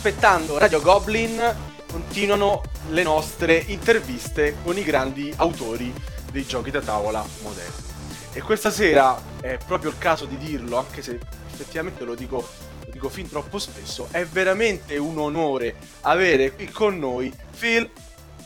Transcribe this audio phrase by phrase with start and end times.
[0.00, 1.38] aspettando Radio Goblin
[1.86, 5.92] continuano le nostre interviste con i grandi autori
[6.32, 7.84] dei giochi da tavola moderni.
[8.32, 11.20] E questa sera è proprio il caso di dirlo, anche se
[11.52, 12.48] effettivamente lo dico,
[12.82, 17.86] lo dico fin troppo spesso, è veramente un onore avere qui con noi Phil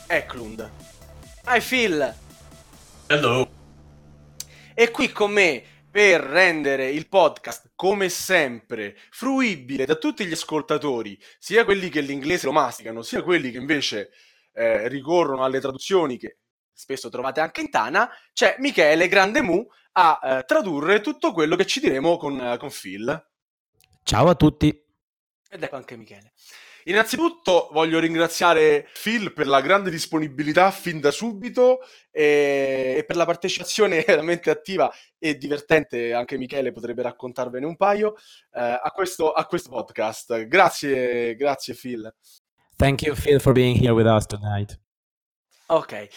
[0.07, 0.69] Eklund.
[1.47, 2.15] Hi Phil!
[3.07, 3.49] Hello!
[4.73, 5.63] E qui con me
[5.95, 12.47] per rendere il podcast, come sempre, fruibile da tutti gli ascoltatori, sia quelli che l'inglese
[12.47, 14.11] lo masticano, sia quelli che invece
[14.51, 16.39] eh, ricorrono alle traduzioni che
[16.73, 21.65] spesso trovate anche in Tana, c'è Michele Grande Mu a eh, tradurre tutto quello che
[21.65, 23.29] ci diremo con, eh, con Phil.
[24.03, 24.67] Ciao a tutti.
[25.49, 26.33] Ed ecco anche Michele.
[26.87, 31.79] Innanzitutto voglio ringraziare Phil per la grande disponibilità fin da subito
[32.11, 38.15] e, e, per la partecipazione veramente attiva e divertente, anche Michele potrebbe raccontarvene un paio,
[38.53, 40.45] eh, a, questo, a questo podcast.
[40.47, 42.13] Grazie, grazie Phil.
[42.75, 44.77] Thank you Phil for being here with us tonight.
[45.67, 46.09] Ok,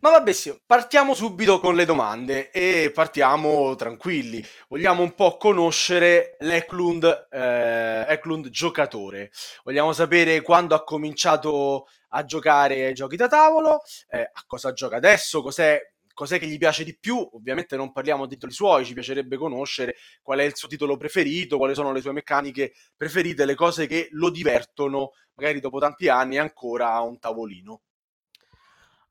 [0.00, 4.44] ma vabbè sì, partiamo subito con le domande e partiamo tranquilli.
[4.68, 9.30] Vogliamo un po' conoscere l'Eklund, eh, Eklund giocatore.
[9.62, 14.96] Vogliamo sapere quando ha cominciato a giocare ai giochi da tavolo, eh, a cosa gioca
[14.96, 15.80] adesso, cos'è,
[16.12, 17.16] cos'è che gli piace di più.
[17.34, 21.58] Ovviamente non parliamo di titoli suoi, ci piacerebbe conoscere qual è il suo titolo preferito,
[21.58, 26.38] quali sono le sue meccaniche preferite, le cose che lo divertono, magari dopo tanti anni
[26.38, 27.82] ancora a un tavolino.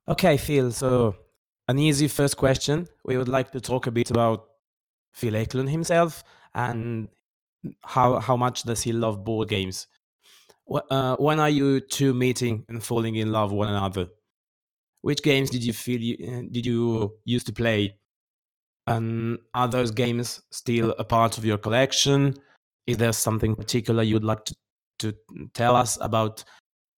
[0.07, 0.71] Okay, Phil.
[0.71, 1.15] So,
[1.67, 2.87] an easy first question.
[3.03, 4.45] We would like to talk a bit about
[5.13, 7.07] Phil Eklund himself and
[7.83, 9.87] how how much does he love board games.
[10.89, 14.07] Uh, when are you two meeting and falling in love one another?
[15.01, 17.97] Which games did you feel you, uh, did you used to play?
[18.87, 22.35] And are those games still a part of your collection?
[22.87, 24.55] Is there something particular you'd like to,
[24.99, 25.13] to
[25.53, 26.43] tell us about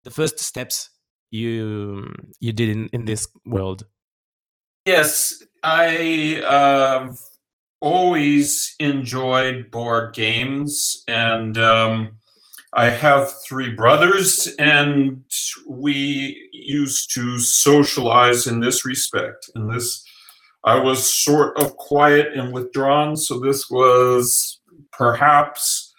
[0.04, 0.90] the first steps
[1.32, 3.86] you you did in, in this world?
[4.86, 7.14] Yes i uh,
[7.82, 12.12] always enjoyed board games and um,
[12.74, 15.24] i have three brothers and
[15.68, 20.04] we used to socialize in this respect and this
[20.64, 24.60] i was sort of quiet and withdrawn so this was
[24.92, 25.94] perhaps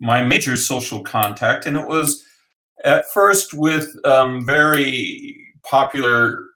[0.00, 2.25] my major social contact and it was
[2.86, 6.46] at first with um, very popular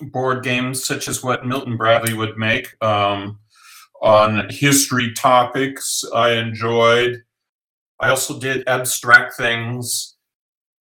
[0.00, 3.38] board games, such as what Milton Bradley would make um,
[4.00, 6.02] on history topics.
[6.14, 7.22] I enjoyed.
[8.00, 10.16] I also did abstract things.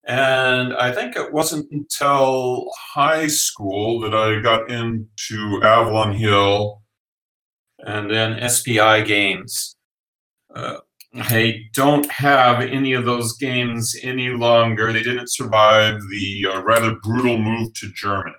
[0.05, 6.81] And I think it wasn't until high school that I got into Avalon Hill
[7.79, 9.75] and then SPI games.
[10.55, 10.77] Uh,
[11.13, 14.91] I don't have any of those games any longer.
[14.91, 18.35] They didn't survive the uh, rather brutal move to Germany.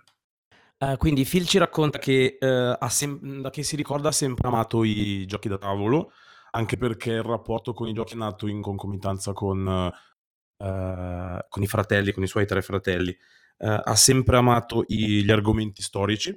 [0.80, 5.26] Uh, quindi Phil ci racconta che, uh, sem- che si ricorda ha sempre amato i
[5.26, 6.12] giochi da tavolo,
[6.52, 11.66] anche perché il rapporto con i giochi è nato in concomitanza con, uh, con i
[11.66, 13.16] fratelli, con i suoi tre fratelli.
[13.60, 16.30] ha sempre amato i- gli argomenti storici,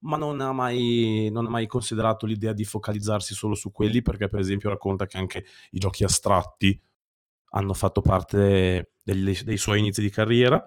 [0.00, 4.28] ma non ha, mai, non ha mai considerato l'idea di focalizzarsi solo su quelli, perché
[4.28, 6.80] per esempio racconta che anche i giochi astratti
[7.52, 10.64] hanno fatto parte dei, dei suoi inizi di carriera.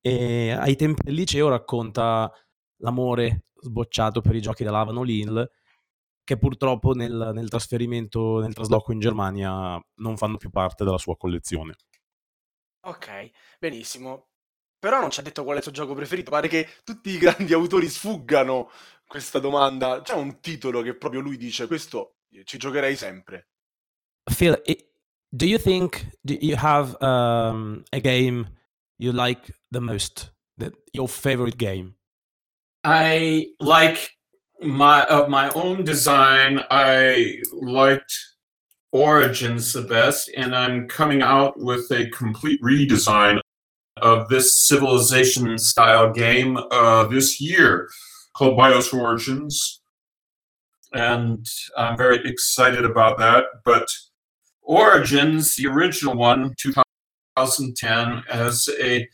[0.00, 2.32] E ai tempi del liceo racconta
[2.78, 5.50] l'amore sbocciato per i giochi dell'Avano Lille,
[6.22, 11.16] che purtroppo nel, nel trasferimento, nel trasloco in Germania, non fanno più parte della sua
[11.16, 11.74] collezione.
[12.86, 14.28] Ok, benissimo
[14.86, 16.30] però non ci ha detto qual è il suo gioco preferito.
[16.30, 18.70] Pare che tutti i grandi autori sfuggano
[19.04, 20.00] questa domanda.
[20.00, 23.48] C'è un titolo che proprio lui dice: Questo ci giocherei sempre.
[24.36, 24.62] Phil,
[25.28, 28.48] do you think do you have um, a game
[28.98, 30.32] you like the most?
[30.56, 31.96] That your favorite game?
[32.84, 34.16] I like
[34.60, 36.64] my of my own design.
[36.70, 38.14] I liked
[38.92, 43.40] Origins the best, and I'm coming out with a complete redesign
[43.98, 47.88] of this civilization style game uh, this year
[48.34, 49.80] called Bios Origins.
[50.92, 51.46] And
[51.76, 53.44] I'm very excited about that.
[53.64, 53.88] But
[54.62, 59.08] Origins, the original one, 2010, has a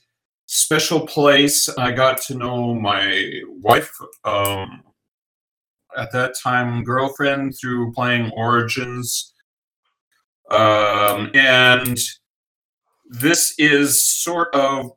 [0.47, 1.69] special place.
[1.79, 3.93] I got to know my wife,
[4.25, 4.83] um,
[5.97, 9.33] at that time, girlfriend, through playing Origins.
[10.51, 11.99] Um, and
[13.13, 14.93] this is sort of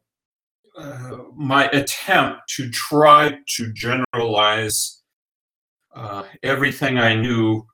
[0.77, 5.03] uh, my attempt to try to generalize
[5.93, 7.65] uh, everything I knew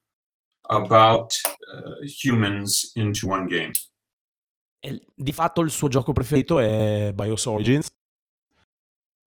[0.70, 1.32] about
[1.74, 3.72] uh, humans into one game.
[4.84, 7.88] E di fatto il suo gioco preferito è Bios Origins,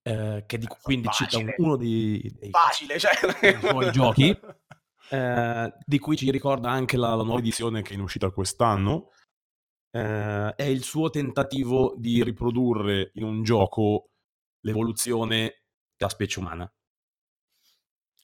[0.03, 3.13] eh, che di, quindi cita un- uno dei, dei Facile, cioè...
[3.41, 4.37] dei suoi giochi,
[5.11, 9.11] eh, di cui ci ricorda anche la, la nuova edizione che è in uscita quest'anno.
[9.95, 14.11] Eh, è il suo tentativo di riprodurre in un gioco
[14.63, 15.63] l'evoluzione
[15.97, 16.69] della specie umana.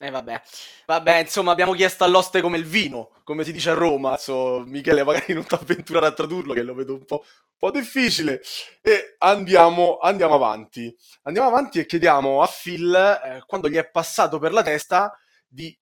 [0.02, 0.42] Eh vabbè,
[0.86, 5.04] vabbè, insomma abbiamo chiesto all'oste come il vino, come si dice a Roma, so, Michele
[5.04, 8.40] magari non ti avventurare a tradurlo che lo vedo un po', un po' difficile.
[8.80, 14.40] E andiamo, andiamo avanti, andiamo avanti e chiediamo a Phil eh, quando gli è passato
[14.40, 15.78] per la testa di,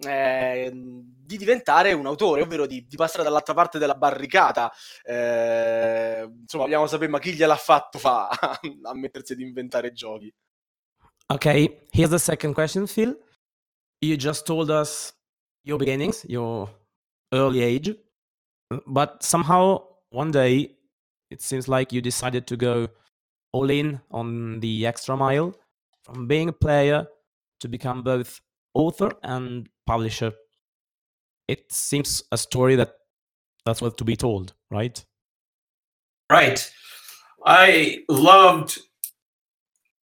[0.00, 4.72] eh, di diventare un autore, ovvero di, di passare dall'altra parte della barricata,
[5.04, 10.32] eh, insomma vogliamo sapere ma chi gliel'ha fatto fa a mettersi ad inventare giochi.
[11.28, 13.16] Okay, here's the second question, Phil.
[14.00, 15.12] You just told us
[15.64, 16.68] your beginnings, your
[17.32, 17.96] early age,
[18.86, 20.76] but somehow one day
[21.30, 22.88] it seems like you decided to go
[23.52, 25.52] all in on the extra mile
[26.02, 27.06] from being a player
[27.58, 28.40] to become both
[28.76, 30.32] author and publisher.
[31.48, 32.92] It seems a story that
[33.64, 35.04] that's what to be told, right?
[36.30, 36.70] Right.
[37.44, 38.78] I loved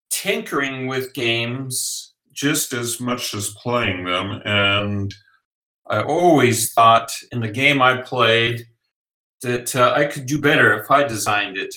[0.09, 4.41] tinkering with games just as much as playing them.
[4.45, 5.13] And
[5.87, 8.65] I always thought in the game I played
[9.41, 11.75] that uh, I could do better if I designed it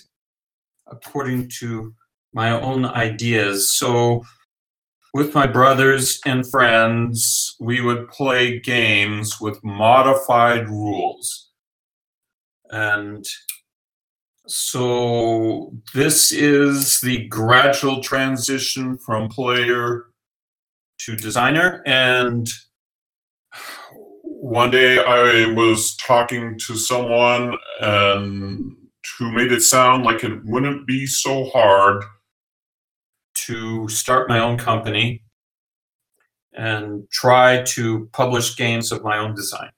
[0.86, 1.92] according to
[2.32, 3.70] my own ideas.
[3.70, 4.24] So,
[5.16, 11.48] with my brothers and friends, we would play games with modified rules.
[12.68, 13.24] And
[14.46, 20.04] so this is the gradual transition from player
[20.98, 21.82] to designer.
[21.86, 22.46] And
[24.22, 28.76] one day I was talking to someone and
[29.18, 32.04] who made it sound like it wouldn't be so hard
[33.44, 35.22] to start my own company
[36.52, 39.70] and try to publish games of my own design.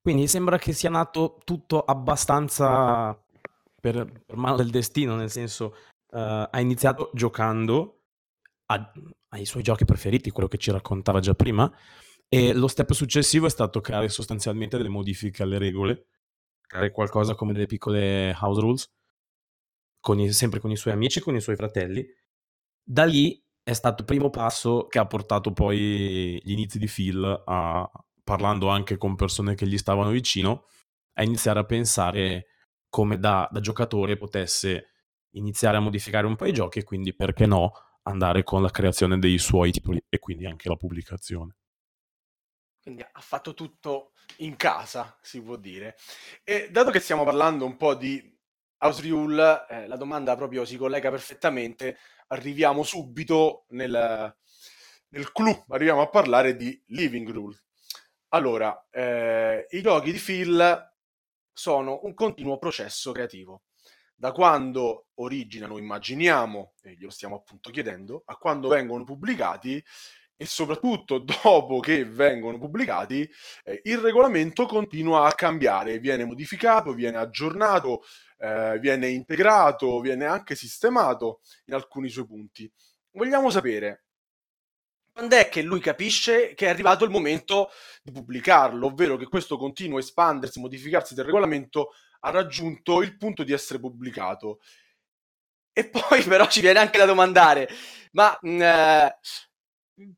[0.00, 3.14] Quindi sembra che sia nato tutto abbastanza
[3.80, 5.76] per, per mano del destino, nel senso
[6.08, 8.00] uh, ha iniziato giocando
[8.66, 8.92] a,
[9.28, 11.72] ai suoi giochi preferiti, quello che ci raccontava già prima,
[12.28, 16.06] e lo step successivo è stato creare sostanzialmente delle modifiche alle regole,
[16.66, 18.90] creare qualcosa come delle piccole house rules,
[20.00, 22.04] con i, sempre con i suoi amici e con i suoi fratelli.
[22.82, 27.42] Da lì è stato il primo passo che ha portato poi gli inizi di Phil
[27.44, 27.90] a,
[28.24, 30.66] parlando anche con persone che gli stavano vicino,
[31.14, 32.46] a iniziare a pensare
[32.88, 34.88] come da, da giocatore potesse
[35.34, 39.18] iniziare a modificare un po' i giochi e quindi perché no andare con la creazione
[39.18, 41.56] dei suoi titoli e quindi anche la pubblicazione.
[42.82, 45.96] Quindi ha fatto tutto in casa, si può dire.
[46.42, 48.36] E dato che stiamo parlando un po' di
[48.78, 51.96] House Rule, eh, la domanda proprio si collega perfettamente,
[52.32, 54.34] arriviamo subito nel,
[55.08, 57.56] nel clou, arriviamo a parlare di Living Rule.
[58.28, 60.90] Allora, eh, i giochi di Phil
[61.52, 63.64] sono un continuo processo creativo.
[64.14, 69.82] Da quando originano, immaginiamo, e glielo stiamo appunto chiedendo, a quando vengono pubblicati
[70.34, 73.28] e soprattutto dopo che vengono pubblicati,
[73.64, 78.02] eh, il regolamento continua a cambiare, viene modificato, viene aggiornato,
[78.42, 82.70] eh, viene integrato, viene anche sistemato in alcuni suoi punti.
[83.12, 84.06] Vogliamo sapere
[85.12, 87.70] quando è che lui capisce che è arrivato il momento
[88.02, 93.52] di pubblicarlo, ovvero che questo continuo espandersi, modificarsi del regolamento ha raggiunto il punto di
[93.52, 94.60] essere pubblicato.
[95.72, 97.68] E poi però ci viene anche da domandare,
[98.12, 99.18] ma mm, eh,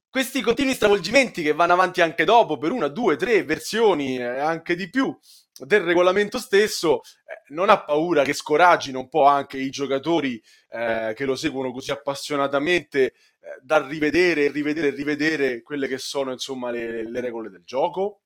[0.08, 4.76] questi continui stravolgimenti che vanno avanti anche dopo per una, due, tre versioni, eh, anche
[4.76, 5.14] di più,
[5.58, 11.12] del regolamento stesso, eh, non ha paura che scoraggino un po' anche i giocatori eh,
[11.14, 13.12] che lo seguono così appassionatamente eh,
[13.62, 18.20] da rivedere, rivedere, rivedere quelle che sono insomma le, le regole del gioco?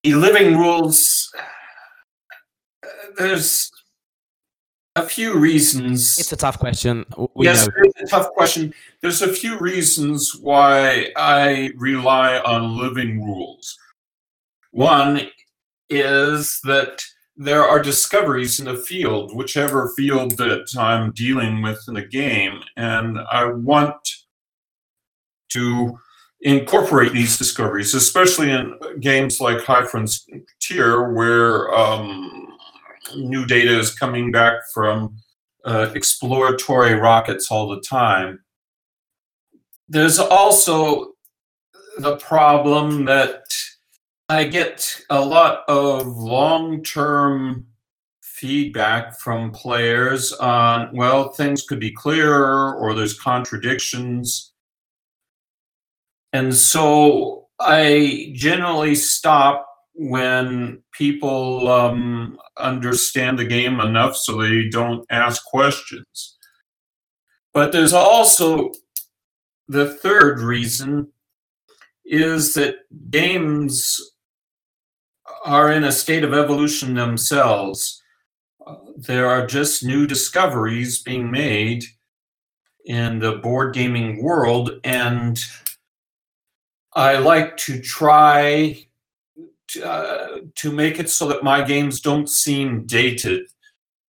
[0.00, 1.30] The living rules,
[3.16, 3.70] there's
[4.96, 6.18] a few reasons.
[6.18, 7.06] It's a tough question.
[7.34, 7.74] We yes, know.
[7.84, 8.74] it's a tough question.
[9.00, 13.78] There's a few reasons why I rely on living rules.
[14.74, 15.20] One
[15.88, 17.00] is that
[17.36, 22.60] there are discoveries in the field, whichever field that I'm dealing with in the game,
[22.76, 23.94] and I want
[25.50, 25.96] to
[26.40, 32.48] incorporate these discoveries, especially in games like High Frontier, where um,
[33.14, 35.16] new data is coming back from
[35.64, 38.40] uh, exploratory rockets all the time.
[39.88, 41.12] There's also
[41.98, 43.44] the problem that
[44.28, 47.66] I get a lot of long term
[48.22, 54.52] feedback from players on, well, things could be clearer or there's contradictions.
[56.32, 65.04] And so I generally stop when people um, understand the game enough so they don't
[65.10, 66.36] ask questions.
[67.52, 68.72] But there's also
[69.68, 71.12] the third reason
[72.04, 72.76] is that
[73.10, 74.13] games
[75.44, 78.02] are in a state of evolution themselves.
[78.96, 81.84] There are just new discoveries being made
[82.86, 85.38] in the board gaming world, and
[86.94, 88.86] I like to try
[89.68, 93.46] to, uh, to make it so that my games don't seem dated.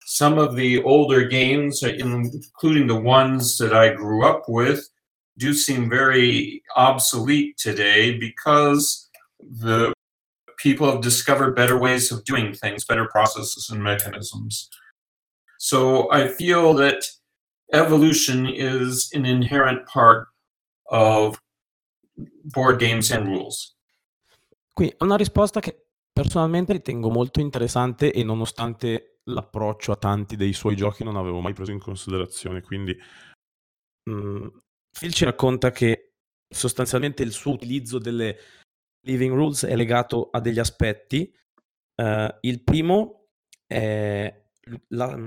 [0.05, 4.87] Some of the older games, including the ones that I grew up with,
[5.37, 9.09] do seem very obsolete today because
[9.39, 9.92] the
[10.63, 14.69] people have discovered better ways of doing things, better processes and mechanisms.
[15.59, 17.03] So I feel that
[17.73, 20.29] evolution is an inherent part
[20.89, 21.37] of
[22.45, 23.75] board games and rules.
[24.73, 30.53] Qui è una risposta che personalmente ritengo molto interessante e nonostante l'approccio a tanti dei
[30.53, 32.97] suoi giochi non avevo mai preso in considerazione, quindi
[34.03, 34.47] mh, mm,
[34.91, 36.13] Phil ci racconta che
[36.49, 38.37] sostanzialmente il suo utilizzo delle
[39.03, 41.31] living rules è legato a degli aspetti.
[41.95, 43.29] Uh, il primo
[43.65, 44.43] è
[44.89, 45.17] la,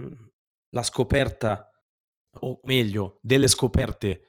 [0.70, 1.70] la scoperta,
[2.40, 4.22] o meglio, delle scoperte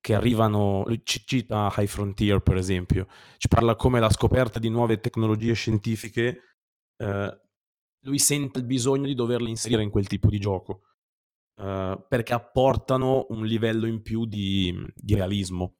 [0.00, 5.00] che arrivano, ci cita High Frontier per esempio, ci parla come la scoperta di nuove
[5.00, 6.42] tecnologie scientifiche,
[6.96, 7.40] eh,
[8.04, 10.82] lui sente il bisogno di doverle inserire in quel tipo di gioco,
[11.56, 15.78] eh, perché apportano un livello in più di, di, realismo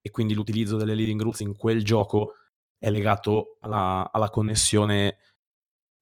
[0.00, 2.34] e quindi l'utilizzo delle living rules in quel gioco
[2.78, 5.18] è legato alla, alla connessione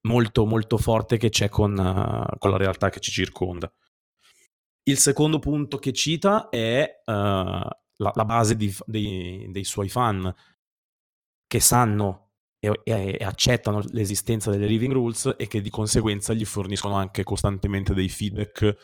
[0.06, 3.70] molto molto forte che c'è con, uh, con la realtà che ci circonda.
[4.84, 10.32] Il secondo punto che cita è uh, la, la, base di, dei, dei, suoi fan
[11.46, 16.44] che sanno e, e, e, accettano l'esistenza delle living rules e che di conseguenza gli
[16.44, 18.76] forniscono anche costantemente dei feedback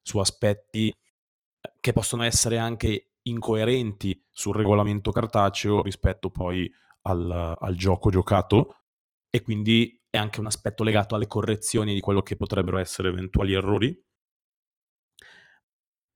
[0.00, 0.94] su aspetti
[1.80, 6.70] che possono essere anche incoerenti sul regolamento cartaceo rispetto poi
[7.02, 8.76] al, al gioco giocato
[9.30, 13.52] e quindi è anche un aspetto legato alle correzioni di quello che potrebbero essere eventuali
[13.52, 14.04] errori.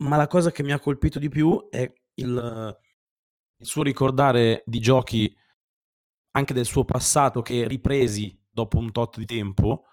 [0.03, 2.79] Ma la cosa che mi ha colpito di più è il,
[3.57, 5.35] il suo ricordare di giochi
[6.33, 9.85] anche del suo passato che ripresi dopo un tot di tempo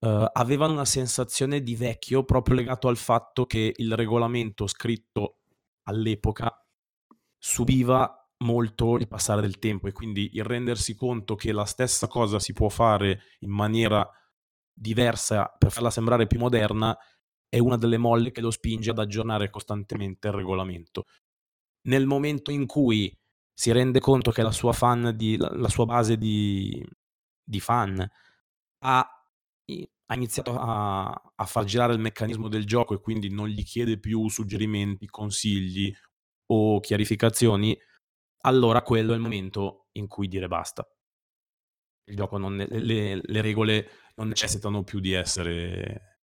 [0.00, 5.37] uh, avevano una sensazione di vecchio proprio legato al fatto che il regolamento scritto
[5.88, 6.52] all'epoca
[7.38, 12.38] subiva molto il passare del tempo e quindi il rendersi conto che la stessa cosa
[12.38, 14.08] si può fare in maniera
[14.72, 16.96] diversa per farla sembrare più moderna
[17.48, 21.06] è una delle molle che lo spinge ad aggiornare costantemente il regolamento.
[21.88, 23.16] Nel momento in cui
[23.52, 24.72] si rende conto che la sua,
[25.12, 26.84] di, la sua base di,
[27.42, 28.06] di fan
[28.80, 29.24] ha,
[30.10, 33.98] ha iniziato a, a, far girare il meccanismo del gioco e quindi non gli chiede
[33.98, 35.94] più suggerimenti, consigli
[36.50, 37.78] o chiarificazioni,
[38.42, 40.88] allora quello è il momento in cui dire basta.
[42.04, 46.18] Il gioco non, le, le regole non necessitano più di essere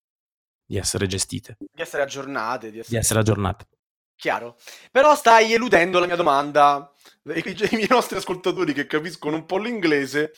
[0.70, 1.56] di essere gestite.
[1.58, 2.70] Di essere aggiornate.
[2.70, 3.66] Di essere, di essere aggiornate.
[4.14, 4.56] Chiaro.
[4.92, 6.92] Però stai eludendo la mia domanda.
[7.24, 10.32] I, I, I nostri ascoltatori che capiscono un po' l'inglese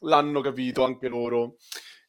[0.00, 1.56] l'hanno capito anche loro.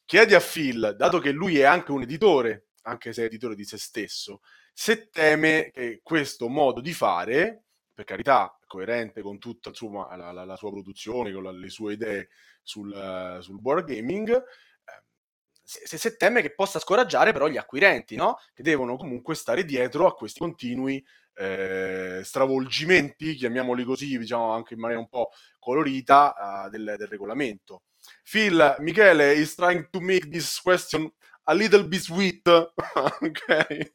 [0.06, 3.66] Chiedi a Phil, dato che lui è anche un editore, anche se è editore di
[3.66, 10.16] se stesso, se teme che questo modo di fare, per carità, coerente con tutta insomma,
[10.16, 12.30] la, la, la, sua produzione, con la, le sue idee
[12.62, 14.44] sul, sul board gaming,
[15.66, 18.38] se, se, teme che possa scoraggiare però gli acquirenti, no?
[18.54, 21.04] Che devono comunque stare dietro a questi continui
[21.36, 27.84] eh, stravolgimenti, chiamiamoli così, diciamo anche in maniera un po' colorita, uh, del, del, regolamento.
[28.25, 31.12] Phil, Michele is trying to make this question
[31.48, 33.89] a little bit sweet, ok?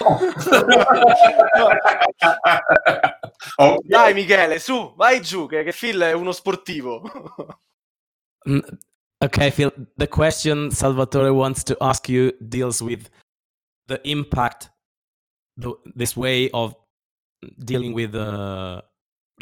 [3.58, 7.58] oh, Dai Michele, su, vai giù, che, che Phil è uno sportivo.
[8.48, 8.60] Mm,
[9.20, 13.10] Okay, Phil, the question Salvatore wants to ask you deals with
[13.88, 14.70] the impact
[15.56, 16.76] the, this way of
[17.64, 18.80] dealing with uh,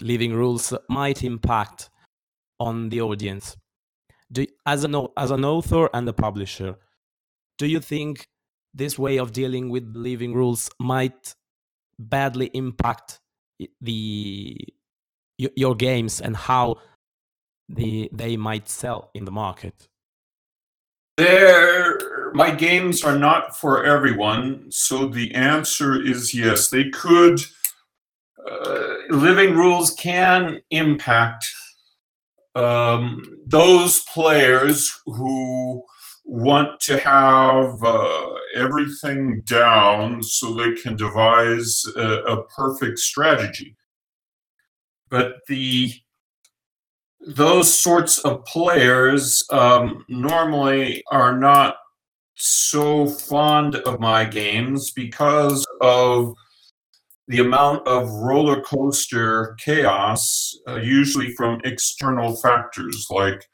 [0.01, 1.91] living rules might impact
[2.59, 3.55] on the audience.
[4.33, 6.77] Do, as, an, as an author and a publisher,
[7.59, 8.29] do you think
[8.75, 11.35] this way of dealing with living rules might
[11.99, 13.21] badly impact
[13.81, 14.57] the
[15.39, 16.77] your games and how
[17.69, 19.89] the they might sell in the market?
[21.17, 26.69] There, my games are not for everyone, so the answer is yes.
[26.69, 27.41] They could.
[28.49, 31.47] Uh, living rules can impact
[32.57, 35.85] um, those players who
[36.25, 43.77] want to have uh, everything down so they can devise a, a perfect strategy.
[45.09, 45.93] But the
[47.29, 51.77] those sorts of players um, normally are not
[52.35, 56.35] so fond of my games because of
[57.29, 63.45] the amount of roller coaster chaos, uh, usually from external factors like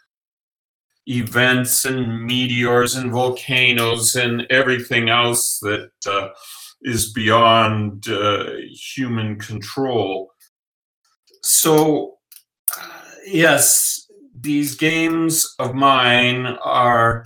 [1.07, 6.29] events and meteors and volcanoes and everything else that uh,
[6.83, 8.51] is beyond uh,
[8.95, 10.33] human control.
[11.43, 12.19] So,
[13.27, 14.07] yes,
[14.39, 17.25] these games of mine are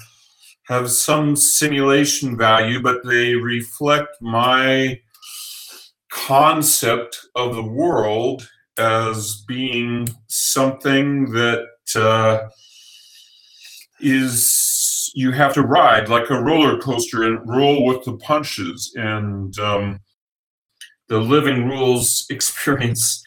[0.69, 5.01] have some simulation value, but they reflect my
[6.17, 12.49] concept of the world as being something that uh,
[14.01, 18.93] is you have to ride like a roller coaster and roll with the punches.
[18.97, 20.01] And um,
[21.09, 23.23] the living rules experience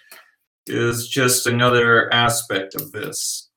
[0.68, 3.50] is just another aspect of this.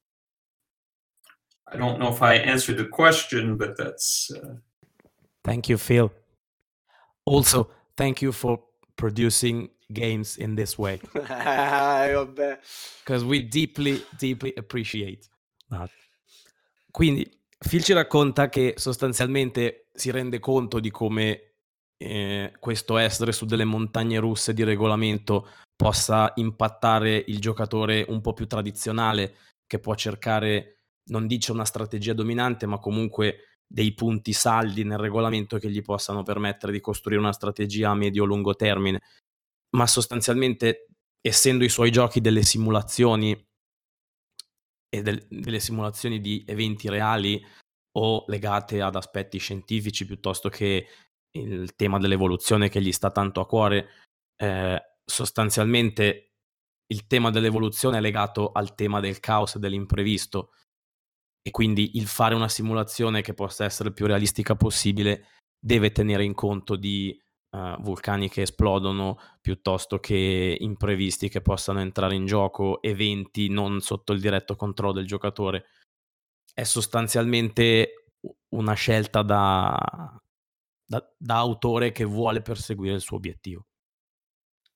[1.70, 4.56] I don't know if i answered the question but that's uh...
[5.42, 6.12] thank you phil.
[7.24, 8.60] Also thank you for
[8.94, 11.00] producing games in this way.
[13.04, 15.28] Because we deeply deeply appreciate.
[15.70, 15.90] That
[16.92, 17.26] Quindi
[17.58, 21.54] Phil ci racconta che sostanzialmente si rende conto di come
[21.96, 28.34] eh, questo essere su delle montagne russe di regolamento possa impattare il giocatore un po'
[28.34, 34.84] più tradizionale che può cercare, non dice una strategia dominante, ma comunque dei punti saldi
[34.84, 39.00] nel regolamento che gli possano permettere di costruire una strategia a medio-lungo termine.
[39.76, 40.88] Ma sostanzialmente,
[41.22, 43.32] essendo i suoi giochi delle simulazioni
[44.94, 47.42] e del, delle simulazioni di eventi reali
[47.96, 50.86] o legate ad aspetti scientifici piuttosto che
[51.34, 53.88] il tema dell'evoluzione che gli sta tanto a cuore,
[54.36, 56.32] eh, sostanzialmente
[56.88, 60.52] il tema dell'evoluzione è legato al tema del caos e dell'imprevisto
[61.42, 65.26] e quindi il fare una simulazione che possa essere il più realistica possibile
[65.58, 67.20] deve tenere in conto di
[67.56, 74.12] uh, vulcani che esplodono piuttosto che imprevisti che possano entrare in gioco, eventi non sotto
[74.12, 75.66] il diretto controllo del giocatore.
[76.54, 78.06] È sostanzialmente
[78.54, 79.76] una scelta da,
[80.84, 83.66] da, da autore che vuole perseguire il suo obiettivo.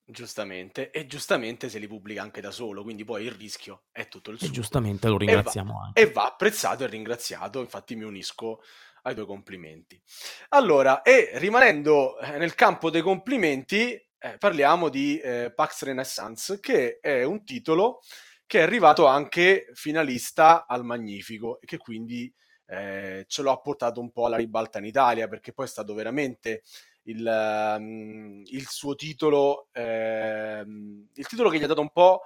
[0.09, 4.31] Giustamente, e giustamente se li pubblica anche da solo, quindi poi il rischio è tutto
[4.31, 4.47] il suo.
[4.47, 6.01] E giustamente lo ringraziamo e va, anche.
[6.01, 8.61] E va apprezzato e ringraziato, infatti mi unisco
[9.01, 10.01] ai tuoi complimenti.
[10.49, 16.99] Allora, e rimanendo eh, nel campo dei complimenti, eh, parliamo di eh, Pax Renaissance, che
[17.01, 17.99] è un titolo
[18.45, 22.33] che è arrivato anche finalista al Magnifico e che quindi
[22.65, 26.63] eh, ce l'ho portato un po' alla ribalta in Italia, perché poi è stato veramente
[27.07, 32.21] il, um, il suo titolo, ehm, il titolo che gli ha dato un po'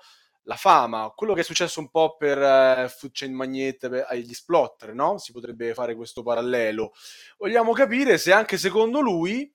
[0.45, 4.93] la fama, quello che è successo un po' per uh, Food Chain Magnet agli Splotter,
[4.93, 5.17] no?
[5.19, 6.93] Si potrebbe fare questo parallelo.
[7.37, 9.53] Vogliamo capire se anche secondo lui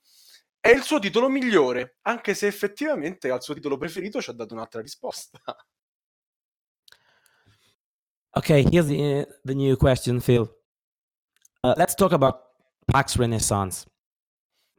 [0.61, 4.55] è il suo titolo migliore, anche se effettivamente al suo titolo preferito ci ha dato
[4.55, 5.41] un'altra risposta.
[8.31, 10.49] Okay, here's the, uh, the new question, Phil.
[11.65, 12.37] Uh, let's talk about
[12.87, 13.87] PAX Renaissance.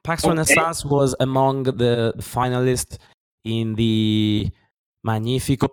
[0.07, 0.29] PAX okay.
[0.29, 2.97] Renaissance was among the, finalists
[3.43, 4.49] in the
[5.03, 5.67] Magnifico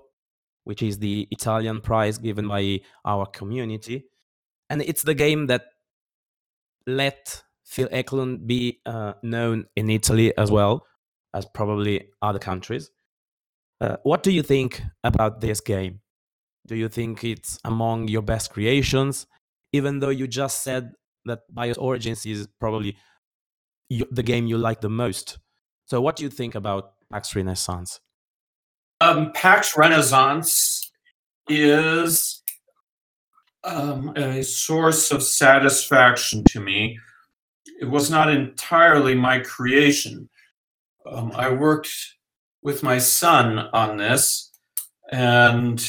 [0.65, 4.07] which is the Italian prize given by our community.
[4.71, 5.67] And it's the game that
[6.87, 10.87] let Phil Eklund be uh, known in Italy as well
[11.35, 12.91] as probably other countries.
[13.81, 16.01] Uh, what do you think about this game?
[16.67, 19.27] Do you think it's among your best creations?
[19.73, 20.93] Even though you just said
[21.27, 22.97] that Bios Origins is probably
[23.89, 25.39] the game you like the most.
[25.87, 28.01] So, what do you think about Pax Renaissance?
[29.01, 30.91] Um, PAX Renaissance
[31.49, 32.43] is
[33.65, 36.99] um, a source of satisfaction to me.
[37.81, 40.29] It was not entirely my creation.
[41.11, 41.93] Um, I worked
[42.63, 44.51] with my son on this,
[45.13, 45.87] and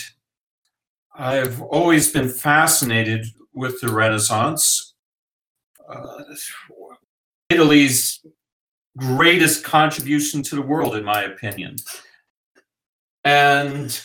[1.17, 4.93] I've always been fascinated with the Renaissance.
[5.87, 6.23] Uh,
[7.49, 8.25] Italy's
[8.97, 11.75] greatest contribution to the world, in my opinion.
[13.23, 13.99] And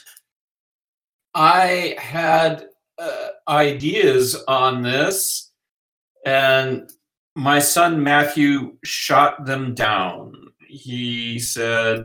[1.34, 2.66] I had
[2.98, 5.52] uh, ideas on this,
[6.26, 6.90] and
[7.36, 10.34] my son Matthew shot them down.
[10.66, 12.04] He said,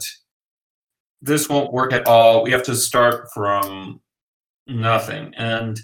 [1.22, 2.44] This won't work at all.
[2.44, 4.02] We have to start from
[4.68, 5.34] nothing.
[5.36, 5.80] And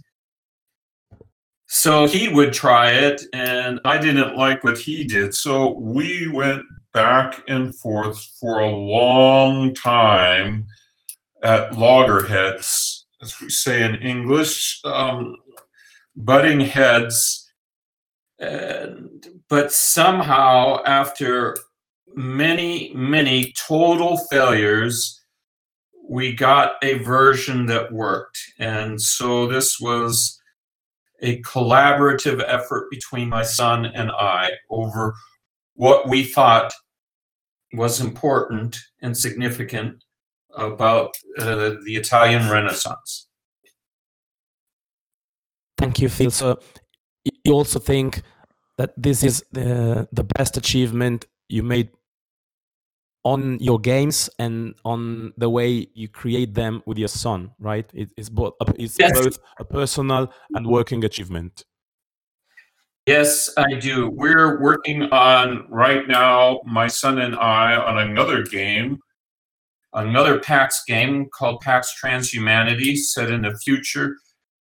[1.74, 5.34] so he would try it, and I didn't like what he did.
[5.34, 10.68] So we went back and forth for a long time
[11.44, 15.38] at loggerheads, as we say in English, um,
[16.18, 17.50] butting heads.
[18.38, 21.56] And, but somehow, after
[22.14, 25.22] many, many total failures,
[26.06, 28.40] we got a version that worked.
[28.60, 30.38] And so this was
[31.22, 35.16] a collaborative effort between my son and I over
[35.76, 36.74] what we thought
[37.74, 40.04] was important and significant
[40.56, 43.28] about uh, the Italian Renaissance.
[45.78, 46.32] Thank you, Phil.
[46.32, 46.60] So
[47.44, 48.22] you also think
[48.78, 51.90] that this is the the best achievement you made
[53.24, 57.90] on your games and on the way you create them with your son, right?
[57.94, 59.12] It, it's both it's yes.
[59.14, 61.66] both a personal and working achievement.
[63.08, 64.10] Yes, I do.
[64.10, 69.00] We're working on right now, my son and I, on another game,
[69.94, 74.18] another PAX game called PAX Transhumanity, set in the future.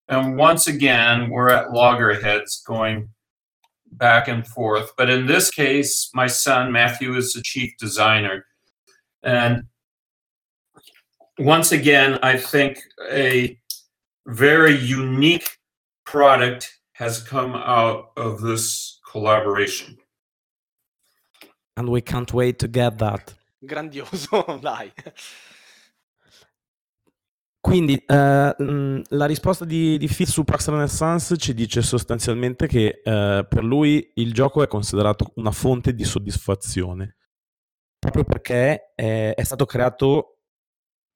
[0.08, 3.10] And once again, we're at loggerheads going
[3.92, 4.90] back and forth.
[4.96, 8.46] But in this case, my son Matthew is the chief designer.
[9.22, 9.64] And
[11.38, 12.78] once again, I think
[13.10, 13.58] a
[14.26, 15.58] very unique
[16.04, 19.96] product has come out of this collaboration.
[21.76, 23.34] And we can't wait to get that.
[23.62, 24.92] Grandioso, dai.
[27.60, 33.46] Quindi eh, la risposta di, di Phil su Pax Renaissance ci dice sostanzialmente che eh,
[33.46, 37.16] per lui il gioco è considerato una fonte di soddisfazione
[38.00, 40.38] proprio perché è, è stato creato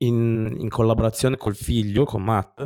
[0.04, 2.60] in, in, collaborazione col figlio, con Matt.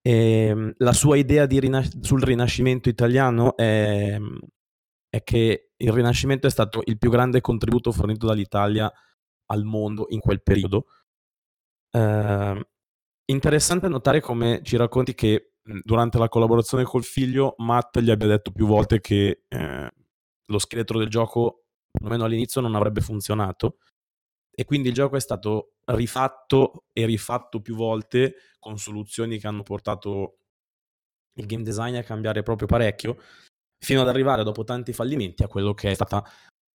[0.00, 4.18] E ehm, la sua idea rinas- sul Rinascimento italiano è,
[5.08, 8.92] è che il Rinascimento è stato il più grande contributo fornito dall'Italia
[9.46, 10.86] al mondo in quel periodo.
[11.90, 12.66] Eh,
[13.26, 18.50] interessante notare come ci racconti che durante la collaborazione col figlio Matt gli abbia detto
[18.50, 19.90] più volte che eh,
[20.46, 21.61] lo scheletro del gioco
[21.92, 23.76] perlomeno all'inizio non avrebbe funzionato.
[24.50, 29.62] E quindi il gioco è stato rifatto e rifatto più volte con soluzioni che hanno
[29.62, 30.38] portato
[31.34, 33.18] il game design a cambiare proprio parecchio
[33.78, 36.22] fino ad arrivare dopo tanti fallimenti a quello che è stata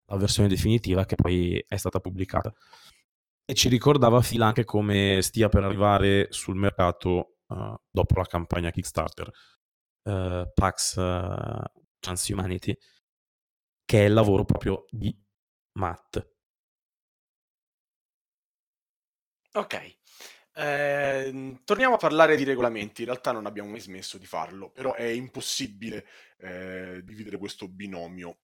[0.09, 2.53] la versione definitiva che poi è stata pubblicata.
[3.45, 8.71] E ci ricordava Phil anche come stia per arrivare sul mercato uh, dopo la campagna
[8.71, 9.31] Kickstarter
[10.03, 11.63] uh, Pax uh,
[12.01, 12.77] Transhumanity
[13.87, 15.17] che è il lavoro proprio di
[15.79, 16.35] Matt.
[19.53, 19.97] Ok.
[20.59, 23.03] Eh, torniamo a parlare di regolamenti.
[23.03, 26.07] In realtà non abbiamo mai smesso di farlo, però è impossibile
[26.39, 28.41] eh, dividere questo binomio.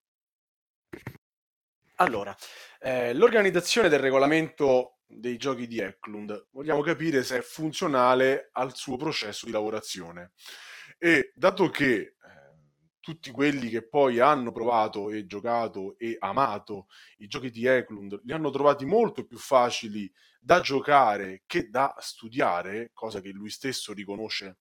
[1.97, 2.35] Allora,
[2.79, 8.95] eh, l'organizzazione del regolamento dei giochi di Eklund vogliamo capire se è funzionale al suo
[8.95, 10.31] processo di lavorazione.
[10.97, 12.15] E dato che
[13.03, 16.87] tutti quelli che poi hanno provato e giocato e amato
[17.17, 22.91] i giochi di Eklund li hanno trovati molto più facili da giocare che da studiare,
[22.93, 24.59] cosa che lui stesso riconosce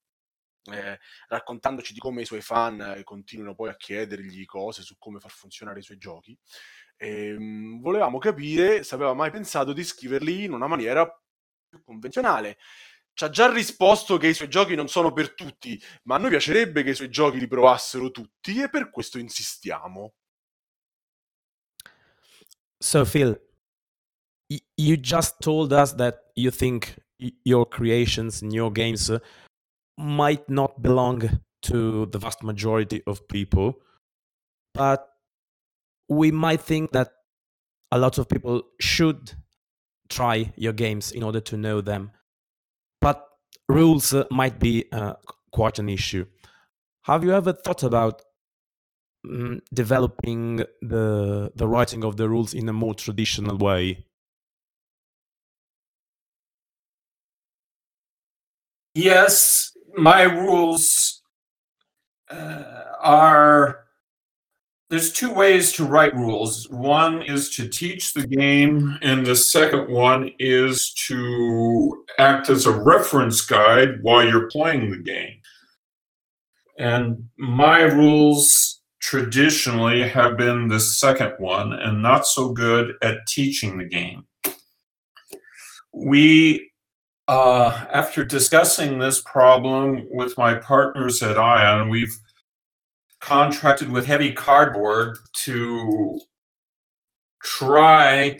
[0.72, 5.20] eh, raccontandoci di come i suoi fan eh, continuano poi a chiedergli cose su come
[5.20, 6.36] far funzionare i suoi giochi.
[6.96, 11.06] E, ehm, volevamo capire se aveva mai pensato di scriverli in una maniera
[11.68, 12.58] più convenzionale
[13.14, 16.30] ci ha già risposto che i suoi giochi non sono per tutti, ma a noi
[16.30, 20.14] piacerebbe che i suoi giochi li provassero tutti e per questo insistiamo.
[22.80, 23.40] So Phil,
[24.76, 26.96] you just told us that you think
[27.44, 29.12] your creations and your games
[29.96, 33.82] might not belong to the vast majority of people,
[34.74, 35.06] but
[36.08, 37.12] we might think that
[37.92, 39.36] a lot of people should
[40.08, 42.10] try your games in order to know them.
[43.02, 43.28] But
[43.68, 45.14] rules uh, might be uh,
[45.50, 46.24] quite an issue.
[47.02, 48.22] Have you ever thought about
[49.28, 54.06] um, developing the the writing of the rules in a more traditional way?
[58.94, 61.22] Yes, my rules
[62.30, 63.81] uh, are
[64.92, 66.68] there's two ways to write rules.
[66.68, 72.78] One is to teach the game, and the second one is to act as a
[72.78, 75.40] reference guide while you're playing the game.
[76.78, 83.78] And my rules traditionally have been the second one and not so good at teaching
[83.78, 84.26] the game.
[85.94, 86.70] We,
[87.28, 92.14] uh, after discussing this problem with my partners at Ion, we've
[93.22, 96.20] contracted with Heavy Cardboard to
[97.42, 98.38] try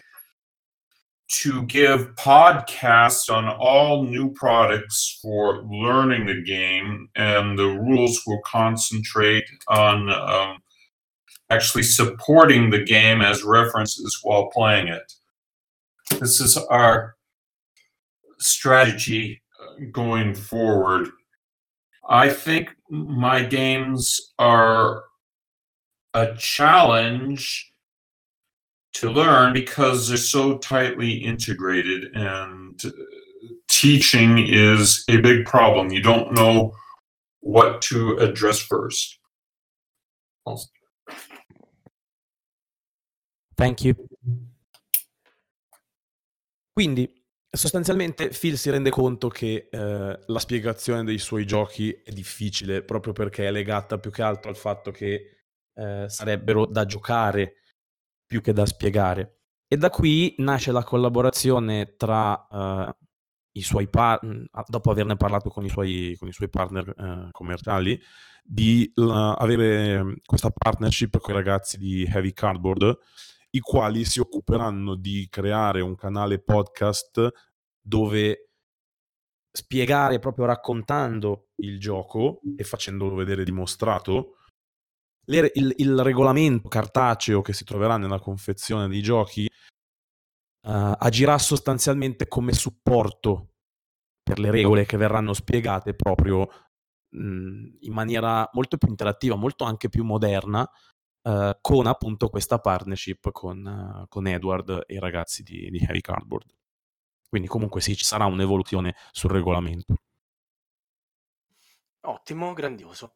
[1.31, 8.43] to give podcasts on all new products for learning the game, and the rules will
[8.45, 10.59] concentrate on um,
[11.49, 15.13] actually supporting the game as references while playing it.
[16.21, 17.15] This is our
[18.39, 21.09] strategy uh, going forward.
[22.13, 25.05] I think my games are
[26.13, 27.73] a challenge
[28.93, 32.91] to learn because they're so tightly integrated and uh,
[33.71, 35.91] teaching is a big problem.
[35.91, 36.75] You don't know
[37.41, 39.19] what to address first.
[43.57, 43.95] Thank you.
[46.77, 47.22] Quindi
[47.57, 53.13] sostanzialmente Phil si rende conto che eh, la spiegazione dei suoi giochi è difficile proprio
[53.13, 55.37] perché è legata più che altro al fatto che
[55.75, 57.57] eh, sarebbero da giocare
[58.27, 59.41] più che da spiegare.
[59.69, 62.91] E da qui nasce la collaborazione tra uh,
[63.53, 68.01] i suoi partner, dopo averne parlato con i suoi, con i suoi partner uh, commerciali,
[68.43, 72.99] di uh, avere questa partnership con i ragazzi di Heavy Cardboard,
[73.55, 77.31] i quali si occuperanno di creare un canale podcast
[77.81, 78.51] dove
[79.51, 84.37] spiegare proprio raccontando il gioco e facendolo vedere dimostrato.
[85.27, 92.53] Il, il, regolamento cartaceo che si troverà nella confezione dei giochi uh, agirà sostanzialmente come
[92.53, 93.53] supporto
[94.23, 96.49] per le regole che verranno spiegate proprio
[97.11, 100.69] mh, in maniera molto più interattiva, molto anche più moderna,
[101.23, 106.01] uh, con appunto questa partnership con, uh, con Edward e i ragazzi di, di Heavy
[106.01, 106.55] Cardboard.
[107.29, 109.95] Quindi comunque sì, ci sarà un'evoluzione sul regolamento.
[112.05, 113.15] Ottimo, grandioso.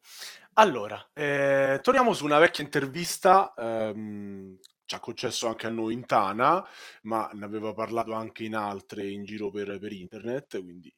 [0.53, 6.05] Allora, eh, torniamo su una vecchia intervista, ehm, ci ha concesso anche a noi in
[6.05, 6.65] Tana,
[7.03, 10.91] ma ne aveva parlato anche in altre in giro per, per internet, quindi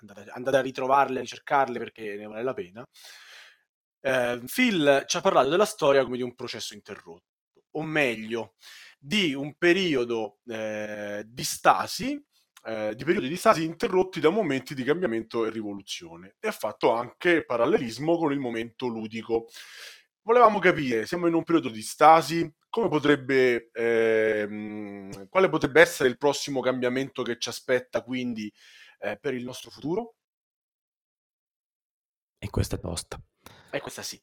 [0.00, 2.86] andate, andate, a ritrovarle, a ricercarle perché ne vale la pena.
[4.00, 7.24] Eh, Phil ci ha parlato della storia come di un processo interrotto,
[7.72, 8.54] o meglio,
[8.98, 12.22] di un periodo eh, di stasi
[12.64, 16.92] eh, di periodi di stasi interrotti da momenti di cambiamento e rivoluzione e ha fatto
[16.92, 19.46] anche parallelismo con il momento ludico.
[20.22, 26.60] Volevamo capire, siamo in un periodo di stasi, potrebbe, ehm, quale potrebbe essere il prossimo
[26.60, 28.52] cambiamento che ci aspetta quindi
[28.98, 30.16] eh, per il nostro futuro?
[32.38, 33.20] E questa è tosta.
[33.72, 34.20] E questa sì.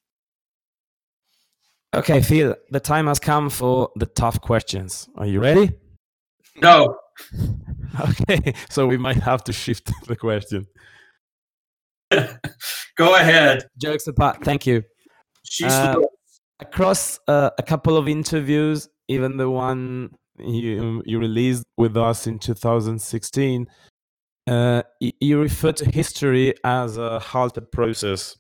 [1.96, 5.10] Ok, Phil, the time has come for the tough questions.
[5.16, 5.72] Are you ready?
[6.62, 6.98] No.
[8.00, 10.68] Okay, so we might have to shift the question.
[12.96, 13.66] Go ahead.
[13.78, 14.84] Jokes apart, thank you.
[15.64, 15.96] Uh,
[16.60, 22.38] across uh, a couple of interviews, even the one you, you released with us in
[22.38, 23.66] 2016,
[24.48, 28.38] uh, you refer to history as a halted process.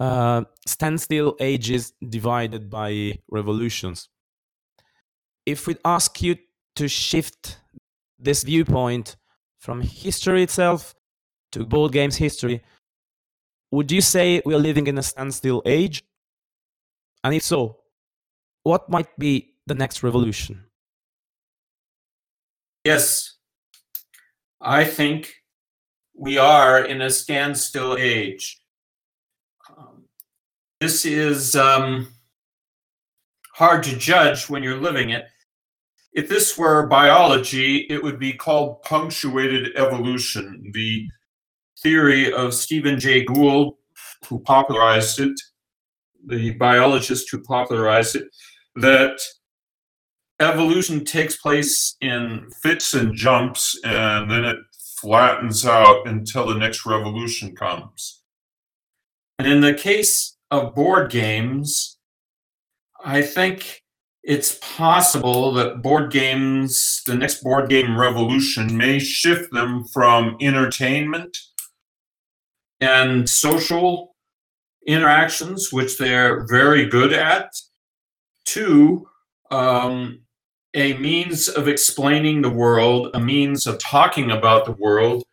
[0.00, 4.08] Uh, standstill ages divided by revolutions.
[5.44, 6.36] If we ask you
[6.76, 7.58] to shift
[8.18, 9.16] this viewpoint
[9.58, 10.94] from history itself
[11.50, 12.62] to board games history,
[13.72, 16.04] would you say we are living in a standstill age?
[17.24, 17.78] And if so,
[18.62, 20.64] what might be the next revolution?
[22.84, 23.36] Yes,
[24.60, 25.34] I think
[26.14, 28.60] we are in a standstill age.
[30.80, 32.08] This is um,
[33.54, 35.26] hard to judge when you're living it
[36.18, 41.06] if this were biology, it would be called punctuated evolution, the
[41.80, 43.76] theory of Stephen Jay Gould,
[44.28, 45.40] who popularized it,
[46.26, 48.28] the biologist who popularized it,
[48.74, 49.20] that
[50.40, 54.58] evolution takes place in fits and jumps and then it
[55.00, 58.22] flattens out until the next revolution comes.
[59.38, 61.98] And in the case of board games,
[63.04, 63.82] I think
[64.22, 71.36] it's possible that board games, the next board game revolution, may shift them from entertainment
[72.80, 74.14] and social
[74.86, 77.52] interactions, which they're very good at,
[78.46, 79.06] to
[79.50, 80.20] um,
[80.74, 85.24] a means of explaining the world, a means of talking about the world,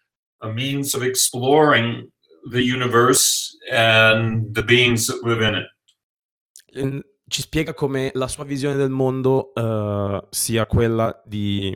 [0.41, 2.11] a means of exploring
[2.49, 7.05] the universe and the beings that live in it.
[7.27, 11.75] Ci spiega come la sua visione del mondo uh, sia quella di,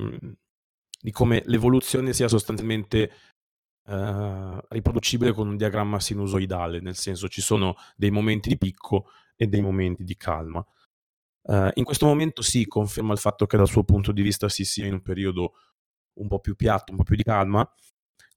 [1.01, 3.12] di, come l'evoluzione sia sostanzialmente
[3.88, 9.47] uh, riproducibile con un diagramma sinusoidale, nel senso ci sono dei momenti di picco e
[9.47, 10.63] dei momenti di calma.
[11.41, 14.49] Uh, in questo momento si sì, conferma il fatto che dal suo punto di vista
[14.49, 15.53] si sia in un periodo
[16.19, 17.67] un po' più piatto, un po' più di calma.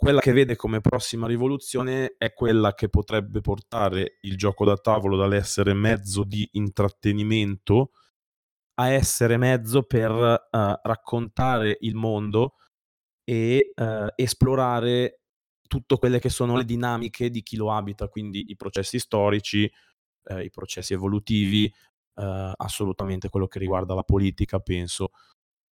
[0.02, 5.16] Quella che vede come prossima rivoluzione è quella che potrebbe portare il gioco da tavolo
[5.16, 7.92] dall'essere mezzo di intrattenimento
[8.80, 12.56] a essere mezzo per uh, raccontare il mondo
[13.22, 15.20] e uh, esplorare
[15.68, 19.70] tutte quelle che sono le dinamiche di chi lo abita, quindi i processi storici,
[20.24, 21.72] eh, i processi evolutivi,
[22.16, 25.12] eh, assolutamente quello che riguarda la politica, penso.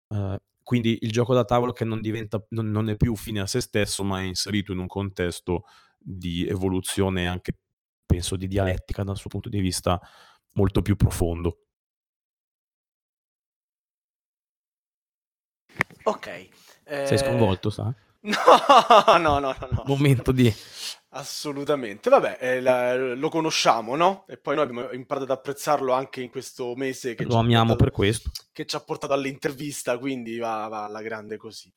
[0.08, 0.38] Eh,
[0.70, 3.60] quindi il gioco da tavolo che non, diventa, non, non, è più fine a se
[3.60, 5.64] stesso, ma è inserito in un contesto
[5.98, 7.58] di evoluzione anche,
[8.06, 10.00] penso, di dialettica dal suo punto di vista
[10.52, 11.64] molto più profondo.
[16.04, 16.26] Ok.
[16.84, 17.06] Eh...
[17.06, 17.92] Sei sconvolto, sa?
[18.22, 19.68] No, no, no, no.
[19.70, 19.82] no.
[19.86, 20.52] Momento di...
[21.12, 24.24] Assolutamente, vabbè, eh, la, lo conosciamo, no?
[24.28, 27.84] E poi noi abbiamo imparato ad apprezzarlo anche in questo mese che lo amiamo portato,
[27.84, 28.30] per questo.
[28.52, 31.72] Che ci ha portato all'intervista, quindi va, va alla grande così.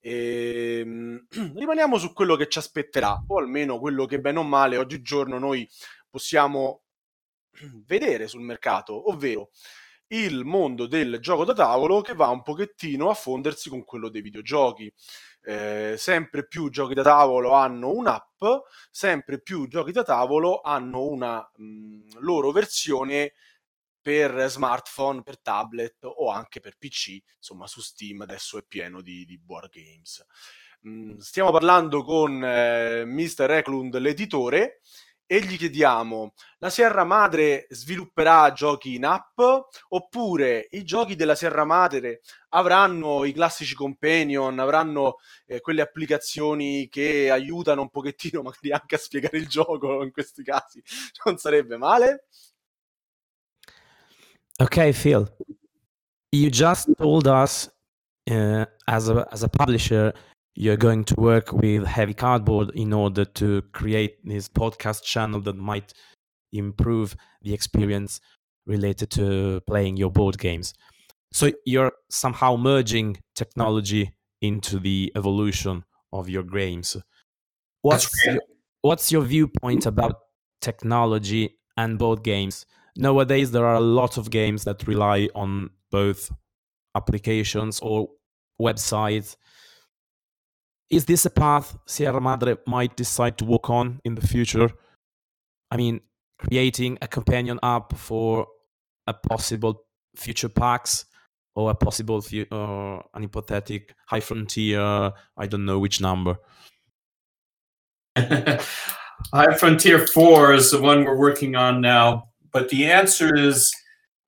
[0.00, 1.26] E, ehm,
[1.56, 5.66] rimaniamo su quello che ci aspetterà, o almeno quello che bene o male oggigiorno noi
[6.10, 6.82] possiamo
[7.86, 9.50] vedere sul mercato, ovvero
[10.08, 14.20] il mondo del gioco da tavolo che va un pochettino a fondersi con quello dei
[14.20, 14.92] videogiochi
[15.44, 18.42] eh, sempre più giochi da tavolo hanno un'app,
[18.90, 23.34] sempre più giochi da tavolo hanno una mh, loro versione
[24.00, 29.24] per smartphone, per tablet o anche per PC, insomma su Steam adesso è pieno di,
[29.24, 30.24] di board games.
[30.80, 33.50] Mh, stiamo parlando con eh, Mr.
[33.50, 34.80] Eklund, l'editore,
[35.26, 39.38] e gli chiediamo la Sierra Madre svilupperà giochi in app
[39.88, 47.30] oppure i giochi della Sierra Madre avranno i classici companion, avranno eh, quelle applicazioni che
[47.30, 50.82] aiutano un pochettino magari anche a spiegare il gioco in questi casi,
[51.24, 52.26] non sarebbe male?
[54.56, 55.36] Ok Phil,
[56.30, 57.68] you just told us
[58.30, 60.14] uh, as, a, as a publisher
[60.54, 65.56] you're going to work with heavy cardboard in order to create this podcast channel that
[65.56, 65.92] might
[66.52, 68.20] improve the experience
[68.66, 70.72] related to playing your board games.
[71.32, 76.96] So you're somehow merging technology into the evolution of your games.
[77.82, 78.38] What's your,
[78.82, 80.20] what's your viewpoint about
[80.60, 82.64] technology and board games?
[82.96, 86.30] Nowadays, there are a lot of games that rely on both
[86.94, 88.08] applications or
[88.60, 89.36] websites
[90.94, 94.70] is this a path Sierra Madre might decide to walk on in the future?
[95.70, 96.00] I mean,
[96.38, 98.46] creating a companion app for
[99.06, 99.84] a possible
[100.16, 101.06] future packs
[101.56, 106.36] or a possible fu- uh, an hypothetic high frontier i don't know which number
[108.16, 113.72] high frontier 4 is the one we're working on now but the answer is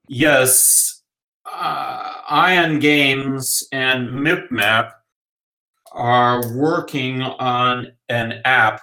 [0.08, 1.02] yes
[1.50, 4.92] uh, ion games and mipmap
[5.96, 8.80] are working on an app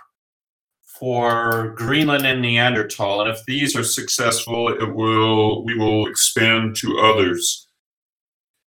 [0.99, 6.99] for Greenland and Neanderthal, and if these are successful, it will we will expand to
[6.99, 7.67] others.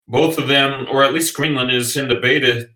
[0.06, 2.68] Both of them, or at least Greenland, is in the beta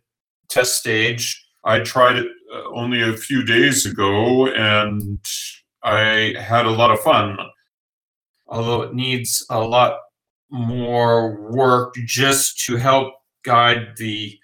[0.48, 1.42] test stage.
[1.64, 5.18] I tried it uh, only a few days ago, and
[5.82, 7.36] I had a lot of fun.
[8.48, 9.98] Although it needs a lot
[10.50, 14.38] more work just to help guide the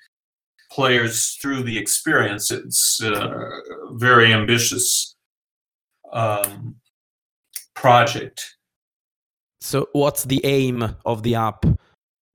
[0.78, 2.52] players through the experience.
[2.52, 3.50] It's a
[3.94, 5.16] very ambitious
[6.12, 6.76] um,
[7.74, 8.56] project.
[9.60, 11.64] So, what's the aim of the app?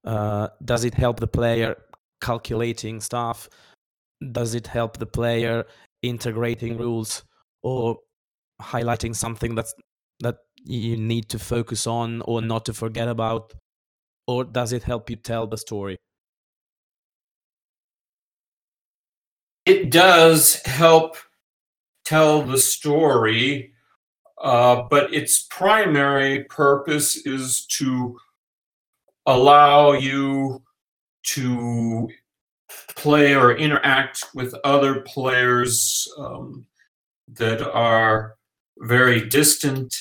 [0.04, 1.78] Uh, does it help the player
[2.20, 3.48] calculating stuff?
[4.34, 5.64] Does it help the player
[6.02, 7.24] integrating rules
[7.62, 8.00] or
[8.62, 9.74] highlighting something that's
[10.20, 13.54] that you need to focus on or not to forget about?
[14.28, 15.98] Or does it help you tell the story?
[19.66, 21.16] It does help
[22.04, 23.74] tell the story,
[24.42, 28.18] uh, but its primary purpose is to
[29.26, 30.62] allow you
[31.24, 32.10] to
[32.96, 36.66] play or interact with other players um,
[37.28, 38.36] that are
[38.80, 39.96] very distant.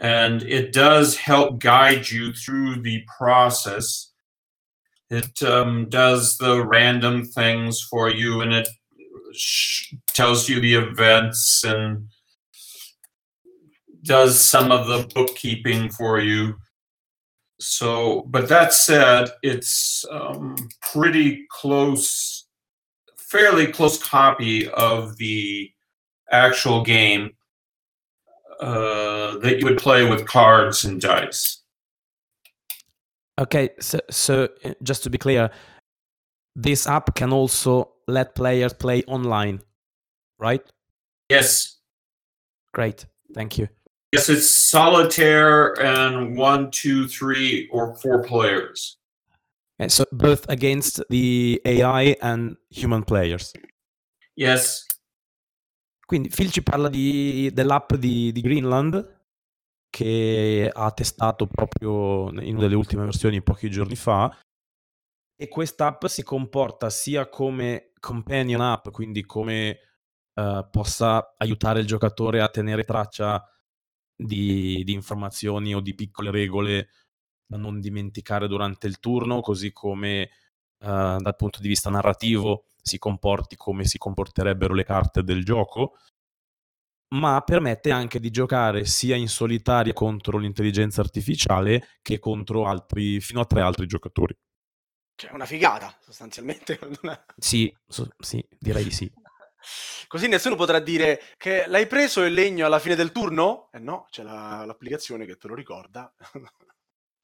[0.00, 4.10] And it does help guide you through the process.
[5.10, 8.68] It um, does the random things for you and it
[10.14, 12.08] tells you the events and
[14.02, 16.54] does some of the bookkeeping for you.
[17.60, 20.56] So, but that said, it's um,
[20.92, 22.46] pretty close,
[23.18, 25.70] fairly close copy of the
[26.30, 27.32] actual game
[28.60, 31.62] uh, that you would play with cards and dice.
[33.38, 34.48] Okay, so, so
[34.82, 35.50] just to be clear,
[36.56, 39.60] this app can also let players play online,
[40.38, 40.62] right?
[41.28, 41.78] Yes.
[42.72, 43.68] Great, thank you.
[44.12, 48.98] Yes, it's solitaire and one, two, three, or four players.
[49.78, 53.52] And so both against the AI and human players.
[54.34, 54.86] Yes.
[56.04, 59.18] Quindi Phil ci parla di, dell'app di, di Greenland
[59.88, 64.36] che ha testato proprio in una delle ultime versioni pochi giorni fa
[65.36, 69.78] e quest'app si comporta sia come companion app, quindi come
[70.34, 73.44] uh, possa aiutare il giocatore a tenere traccia
[74.16, 76.88] di, di, informazioni o di piccole regole
[77.46, 80.30] da non dimenticare durante il turno, così come
[80.84, 85.96] uh, dal punto di vista narrativo si comporti come si comporterebbero le carte del gioco,
[87.14, 93.40] ma permette anche di giocare sia in solitaria contro l'intelligenza artificiale che contro altri, fino
[93.40, 94.36] a tre altri giocatori.
[95.20, 96.78] Cioè, una figata, sostanzialmente.
[97.36, 99.12] sì, so, sì, direi di sì.
[100.08, 103.68] Così nessuno potrà dire che l'hai preso il legno alla fine del turno?
[103.70, 106.10] Eh no, c'è la, l'applicazione che te lo ricorda.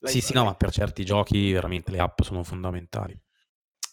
[0.03, 3.18] sì, sì, no, ma per certi giochi veramente le app sono fondamentali.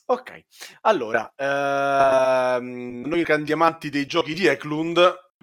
[0.07, 0.47] Ok,
[0.81, 4.99] allora, ehm, noi grandi amanti dei giochi di Eklund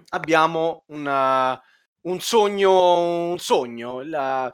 [0.09, 1.59] abbiamo una,
[2.01, 4.03] un sogno, un sogno.
[4.03, 4.53] La,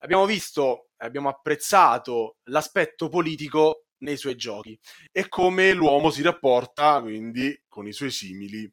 [0.00, 4.78] abbiamo visto, abbiamo apprezzato l'aspetto politico nei suoi giochi
[5.10, 8.70] e come l'uomo si rapporta quindi con i suoi simili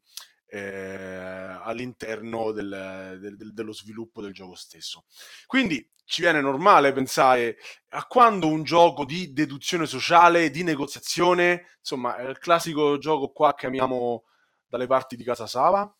[0.48, 5.06] eh, all'interno del, del, dello sviluppo del gioco stesso.
[5.48, 7.58] Quindi ci viene normale pensare
[7.90, 13.56] a quando un gioco di deduzione sociale, di negoziazione, insomma, è il classico gioco qua
[13.56, 14.26] che amiamo
[14.68, 15.92] dalle parti di casa Sava.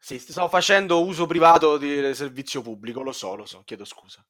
[0.00, 4.24] Sì, stavo facendo uso privato di servizio pubblico, lo so, lo so, chiedo scusa.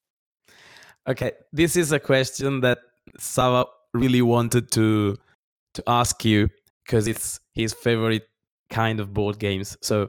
[1.07, 2.79] Okay, this is a question that
[3.19, 5.17] Sava really wanted to
[5.75, 6.49] to ask you
[6.85, 8.29] because it's his favorite
[8.71, 9.77] kind of board games.
[9.83, 10.09] So,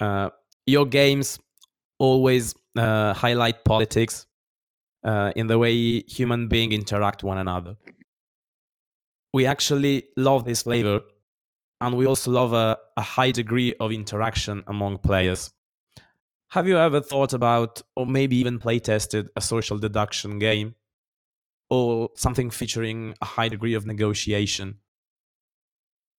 [0.00, 0.30] uh,
[0.66, 1.38] your games
[1.98, 4.26] always uh, highlight politics
[5.04, 7.76] uh, in the way human beings interact one another.
[9.32, 11.00] We actually love this flavor,
[11.80, 15.52] and we also love a, a high degree of interaction among players.
[16.50, 20.74] Have you ever thought about, or maybe even play tested, a social deduction game?
[21.68, 24.78] Or something featuring a high degree of negotiation?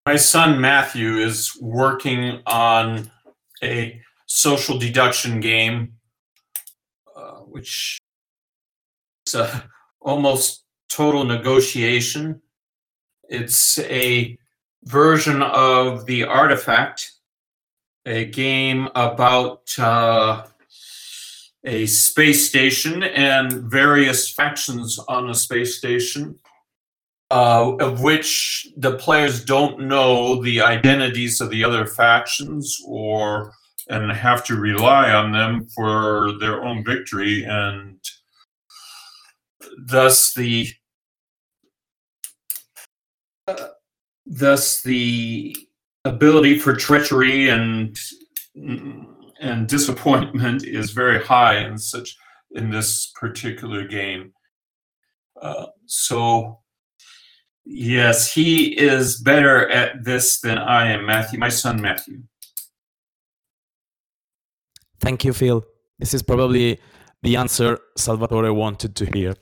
[0.06, 3.10] My son Matthew is working on
[3.60, 5.94] a social deduction game,
[7.16, 7.98] uh, which
[9.26, 9.68] is a
[10.00, 12.40] almost total negotiation.
[13.28, 14.38] It's a
[14.84, 17.19] version of the artifact
[18.06, 20.44] a game about uh,
[21.64, 26.38] a space station and various factions on a space station,
[27.30, 33.52] uh, of which the players don't know the identities of the other factions or
[33.88, 37.98] and have to rely on them for their own victory and
[39.78, 40.68] thus the
[43.48, 43.68] uh,
[44.24, 45.56] thus the
[46.04, 47.98] ability for treachery and
[49.40, 52.16] and disappointment is very high in such
[52.52, 54.32] in this particular game.
[55.40, 56.58] Uh, so
[57.64, 61.38] yes, he is better at this than I am, Matthew.
[61.38, 62.22] My son Matthew.
[65.00, 65.64] Thank you, Phil.
[65.98, 66.78] This is probably
[67.22, 69.34] the answer Salvatore wanted to hear.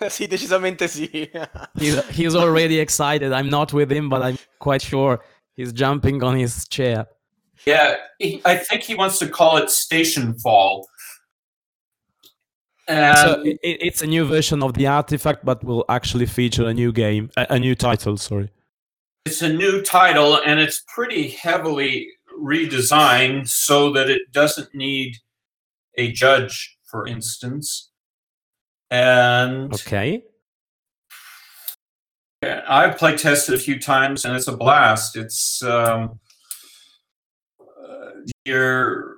[0.08, 1.30] sì, decisamente sì.
[1.78, 3.32] he's, he's already excited.
[3.32, 5.20] I'm not with him, but I'm quite sure
[5.58, 7.08] He's jumping on his chair.
[7.66, 10.88] Yeah, he, I think he wants to call it Station Fall.
[12.86, 16.92] so it, it's a new version of the artifact, but will actually feature a new
[16.92, 18.16] game, a, a new title.
[18.16, 18.50] Sorry.
[19.26, 22.06] It's a new title, and it's pretty heavily
[22.40, 25.16] redesigned so that it doesn't need
[25.96, 27.90] a judge, for instance.
[28.92, 30.22] And okay,
[32.42, 35.16] I've play tested a few times and it's a blast.
[35.16, 36.20] It's um,
[38.44, 39.16] your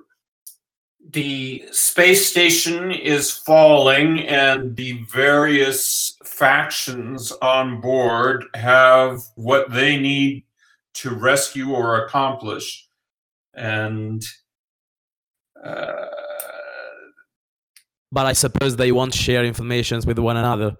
[1.11, 10.45] the space station is falling and the various factions on board have what they need
[10.93, 12.87] to rescue or accomplish
[13.53, 14.23] and
[15.63, 16.05] uh,
[18.11, 20.77] But I suppose they won't share information with one another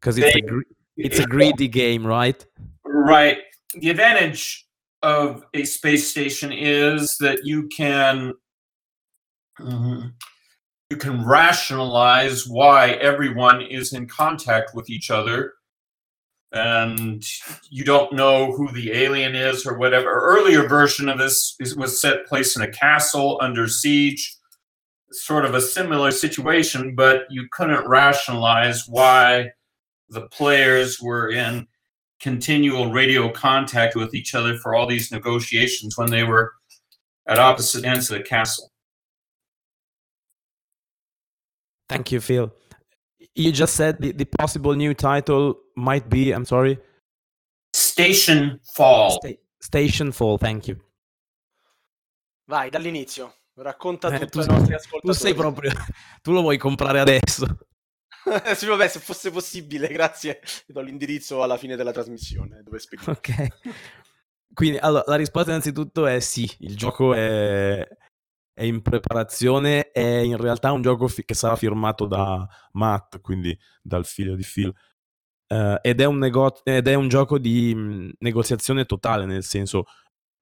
[0.00, 0.62] because it's a They- gre-
[0.96, 2.44] it's a greedy game, right?
[2.84, 3.38] Right.
[3.74, 4.66] The advantage
[5.02, 8.34] of a space station is that you can
[9.60, 10.12] Mhm.
[10.90, 15.54] you can rationalize why everyone is in contact with each other
[16.52, 17.22] and
[17.68, 22.00] you don't know who the alien is or whatever earlier version of this is, was
[22.00, 24.34] set place in a castle under siege
[25.12, 29.50] sort of a similar situation but you couldn't rationalize why
[30.10, 31.66] the players were in
[32.20, 36.52] continual radio contact with each other for all these negotiations when they were
[37.26, 38.70] at opposite ends of the castle.
[41.88, 42.52] Thank you, Phil.
[43.34, 46.78] You just said the, the possible new title might be, I'm sorry,
[47.72, 49.12] Station Fall.
[49.22, 50.38] Sta- Station Fall.
[50.38, 50.76] Thank you.
[52.48, 53.32] Vai, dall'inizio.
[53.56, 55.72] Racconta Eh, tutto tu ai sei- nostri Tu sei proprio,
[56.22, 57.44] tu lo vuoi comprare adesso.
[58.54, 60.40] sì, vabbè, se fosse possibile, grazie.
[60.66, 63.10] Ti do l'indirizzo alla fine della trasmissione dove spedire.
[63.12, 63.46] Ok.
[64.52, 67.86] Quindi, allora, la risposta innanzitutto è sì, il gioco è,
[68.52, 73.56] è in preparazione, è in realtà un gioco fi- che sarà firmato da Matt, quindi
[73.82, 74.72] dal figlio di Phil,
[75.48, 79.84] Eh, ed, è un nego- ed è un gioco di mh, negoziazione totale, nel senso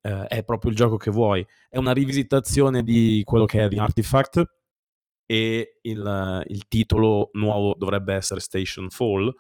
[0.03, 1.47] eh, è proprio il gioco che vuoi.
[1.69, 4.45] È una rivisitazione di quello che è The Artifact
[5.27, 9.33] e il, il titolo nuovo dovrebbe essere Station Fall.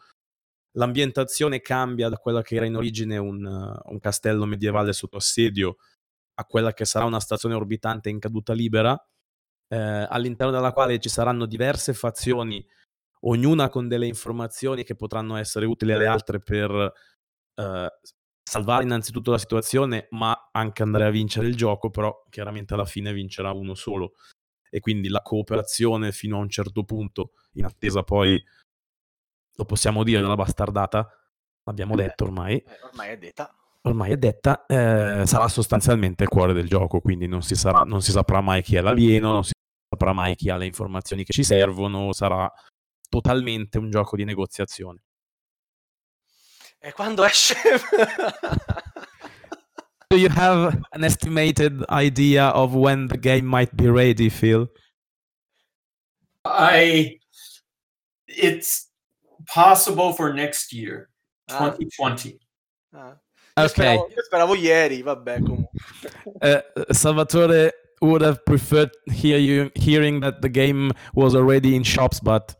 [0.72, 5.76] L'ambientazione cambia da quella che era in origine un, un castello medievale sotto assedio
[6.38, 8.94] a quella che sarà una stazione orbitante in caduta libera,
[9.68, 12.64] eh, all'interno della quale ci saranno diverse fazioni,
[13.20, 16.92] ognuna con delle informazioni che potranno essere utili alle altre per
[17.54, 17.88] eh,
[18.42, 23.14] salvare innanzitutto la situazione, ma anche andare a vincere il gioco, però chiaramente alla fine
[23.14, 24.12] vincerà uno solo.
[24.76, 28.38] E quindi la cooperazione fino a un certo punto, in attesa poi,
[29.54, 31.08] lo possiamo dire, della bastardata,
[31.64, 32.02] l'abbiamo Eh beh.
[32.02, 33.56] detto ormai, Eh, ormai è detta.
[33.80, 38.02] ormai è detta, eh, sarà sostanzialmente il cuore del gioco, quindi non si, sarà- non
[38.02, 39.52] si saprà mai chi è l'alieno, non si
[39.88, 42.52] saprà mai chi ha le informazioni che ci servono, sarà
[43.08, 45.04] totalmente un gioco di negoziazione.
[46.78, 47.54] E quando esce?
[50.10, 54.68] Do you have an estimated idea of when the game might be ready, Phil?
[56.44, 57.18] I
[58.28, 58.88] it's
[59.46, 61.08] possible for next year,
[61.50, 62.38] Ah, 2020.
[62.94, 63.14] ah.
[63.58, 63.70] Io, Ok.
[63.70, 65.70] speravo, io speravo ieri, vabbè, comunque.
[66.42, 66.60] Uh,
[66.92, 72.54] Salvatore would have preferred hear you hearing that the game was already in shops, but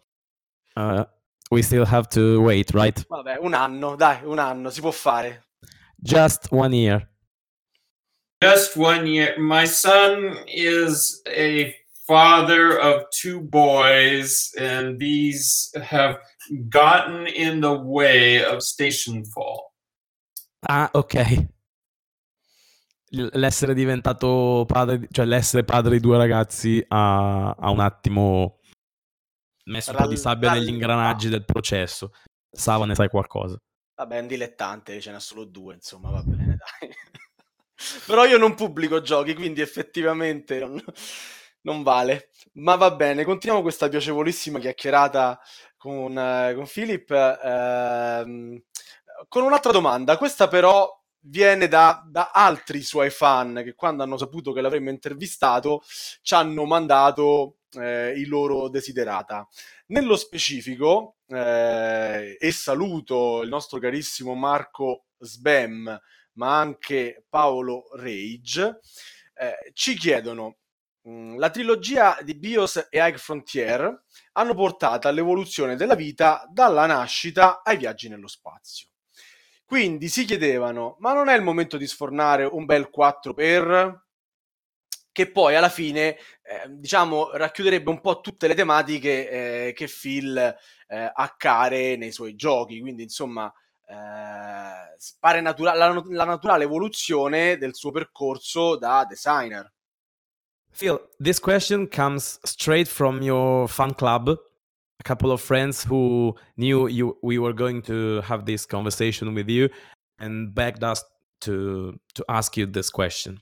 [0.77, 1.05] uh,
[1.53, 3.05] we still have to wait, right?
[3.09, 5.45] Vabbè, un anno, dai, un anno, si può fare.
[6.03, 7.07] Just one year.
[8.43, 9.39] Just one year.
[9.39, 11.75] My son is a
[12.07, 16.19] father of two boys, and these have
[16.69, 19.73] gotten in the way of Station Fall.
[20.69, 21.49] Ah, ok.
[23.09, 28.59] L'essere diventato padre, cioè l'essere padre di due ragazzi ha, ha un attimo
[29.65, 32.13] messo un po' di sabbia negli ingranaggi del processo.
[32.51, 33.57] Sava, ne sai qualcosa?
[33.95, 36.91] Vabbè, è un dilettante, ce n'è solo due, insomma, va bene, dai.
[38.07, 40.83] Però io non pubblico giochi, quindi effettivamente non,
[41.63, 42.31] non vale.
[42.55, 45.39] Ma va bene, continuiamo questa piacevolissima chiacchierata
[45.77, 48.63] con, eh, con Philip ehm,
[49.29, 50.17] con un'altra domanda.
[50.17, 50.91] Questa però
[51.29, 55.83] viene da, da altri suoi fan che quando hanno saputo che l'avremmo intervistato
[56.23, 59.47] ci hanno mandato eh, i loro desiderata.
[59.89, 66.01] Nello specifico, eh, e saluto il nostro carissimo Marco Sbem,
[66.37, 68.81] ma anche Paolo Rage,
[69.35, 70.57] eh, ci chiedono
[71.03, 77.63] mh, la trilogia di BIOS e High Frontier hanno portato all'evoluzione della vita dalla nascita
[77.63, 78.89] ai viaggi nello spazio.
[79.65, 84.05] Quindi si chiedevano, ma non è il momento di sfornare un bel 4 per
[85.17, 86.11] che poi alla fine
[86.43, 92.13] eh, diciamo racchiuderebbe un po' tutte le tematiche eh, che Phil eh, ha care nei
[92.13, 93.51] suoi giochi, quindi insomma
[93.87, 99.73] eh, pare natura- la, la naturale evoluzione del suo percorso da designer.
[100.73, 104.29] Phil, this question comes straight from your fan club.
[104.99, 109.49] A couple of friends who knew you we were going to have this conversation with
[109.49, 109.71] you
[110.19, 111.03] and begged us
[111.41, 113.41] to to ask you this question.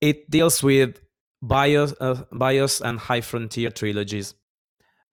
[0.00, 1.00] It deals with
[1.42, 4.34] BIOS, uh, BIOS and High Frontier trilogies.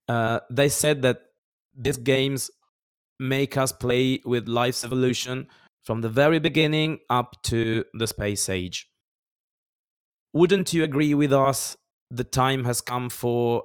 [0.07, 1.21] Uh, they said that
[1.75, 2.51] these games
[3.23, 5.47] make us play with life's evolution
[5.85, 8.89] from the very beginning up to the space age.
[10.33, 11.77] Wouldn't you agree with us?
[12.11, 13.63] The time has come for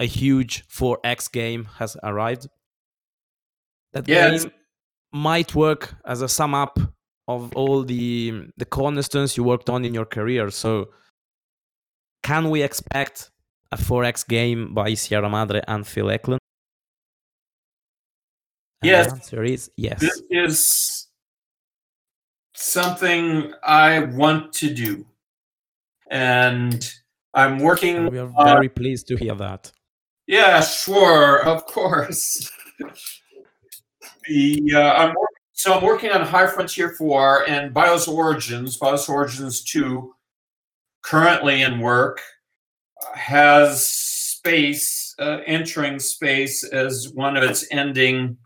[0.00, 2.48] a huge 4X game has arrived.
[3.92, 4.44] That Yes.
[4.44, 4.52] game
[5.12, 6.78] might work as a sum up
[7.28, 10.50] of all the the cornerstones you worked on in your career.
[10.50, 10.90] So,
[12.22, 13.30] can we expect
[13.70, 16.41] a 4X game by Sierra Madre and Phil Eklund?
[18.82, 19.06] And Yes.
[19.06, 20.00] The answer is yes.
[20.00, 21.08] This is
[22.54, 25.06] something I want to do.
[26.10, 26.92] And
[27.34, 27.96] I'm working.
[27.96, 29.72] And we are uh, very pleased to hear that.
[30.26, 32.50] Yeah, sure, of course.
[34.28, 35.14] the uh, I'm
[35.52, 40.12] so I'm working on High Frontier 4 and BIOS Origins, BIOS Origins 2,
[41.02, 42.20] currently in work,
[43.14, 48.36] has space uh, entering space as one of its ending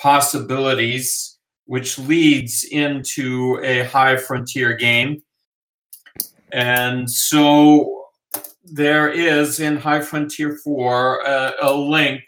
[0.00, 5.22] possibilities, which leads into a High Frontier game.
[6.52, 8.06] And so
[8.64, 12.22] there is in High Frontier 4 uh, a link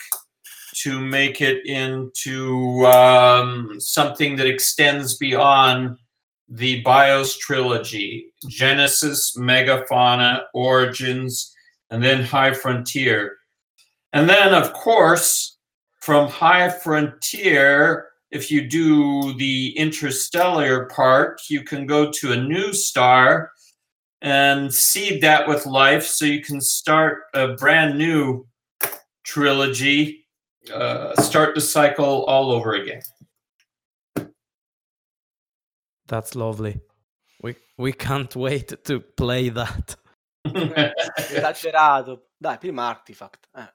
[0.74, 5.98] to make it into um, something that extends beyond
[6.48, 11.54] the BIOS trilogy Genesis, Megafauna, Origins,
[11.90, 13.36] and then High Frontier.
[14.12, 15.51] And then, of course,
[16.02, 22.72] from High Frontier, if you do the interstellar part, you can go to a new
[22.72, 23.52] star
[24.20, 28.44] and seed that with life so you can start a brand new
[29.22, 30.26] trilogy,
[30.74, 33.02] uh, start the cycle all over again.
[36.08, 36.80] That's lovely.
[37.42, 39.96] We we can't wait to play that.
[40.46, 42.18] Esagerato.
[42.40, 43.46] Dai, prima Artifact.
[43.56, 43.66] Eh.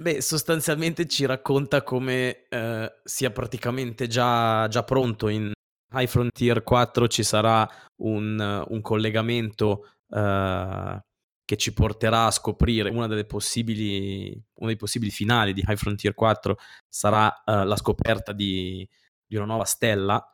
[0.00, 5.26] Beh, sostanzialmente ci racconta come eh, sia praticamente già, già pronto.
[5.26, 5.50] In
[5.92, 11.02] High Frontier 4 ci sarà un, un collegamento eh,
[11.44, 16.14] che ci porterà a scoprire una delle possibili, uno dei possibili finali di High Frontier
[16.14, 16.56] 4
[16.88, 18.88] sarà eh, la scoperta di,
[19.26, 20.24] di una nuova stella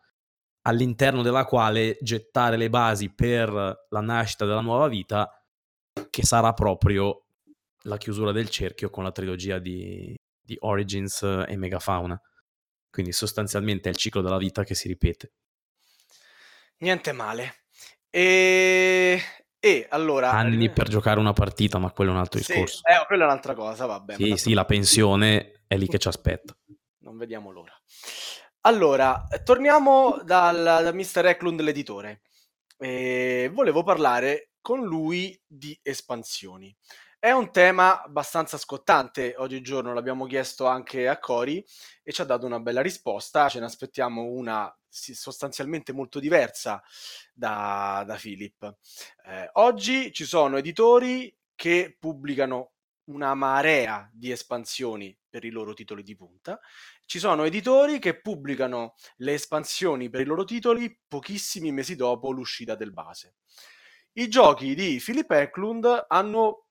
[0.66, 3.50] all'interno della quale gettare le basi per
[3.88, 5.30] la nascita della nuova vita
[6.10, 7.23] che sarà proprio
[7.84, 12.20] la chiusura del cerchio con la trilogia di, di Origins e Megafauna.
[12.90, 15.32] Quindi sostanzialmente è il ciclo della vita che si ripete.
[16.78, 17.64] Niente male.
[18.10, 19.20] E,
[19.58, 20.30] e allora...
[20.30, 22.80] Anni per giocare una partita, ma quello è un altro Sì, discorso.
[22.84, 24.14] eh, quella è un'altra cosa, vabbè.
[24.14, 26.56] Sì, sì, la pensione è lì che ci aspetta.
[26.98, 27.76] Non vediamo l'ora.
[28.62, 31.26] Allora, eh, torniamo dal, da Mr.
[31.26, 32.22] Eklund, l'editore.
[32.78, 36.74] E volevo parlare con lui di espansioni.
[37.24, 41.64] È un tema abbastanza scottante oggigiorno, l'abbiamo chiesto anche a Cori
[42.02, 43.48] e ci ha dato una bella risposta.
[43.48, 46.82] Ce ne aspettiamo una sostanzialmente molto diversa
[47.32, 48.76] da, da Philip.
[49.24, 52.72] Eh, oggi ci sono editori che pubblicano
[53.04, 56.60] una marea di espansioni per i loro titoli di punta.
[57.06, 62.74] Ci sono editori che pubblicano le espansioni per i loro titoli pochissimi mesi dopo l'uscita
[62.74, 63.36] del base.
[64.16, 66.63] I giochi di Philip Eklund hanno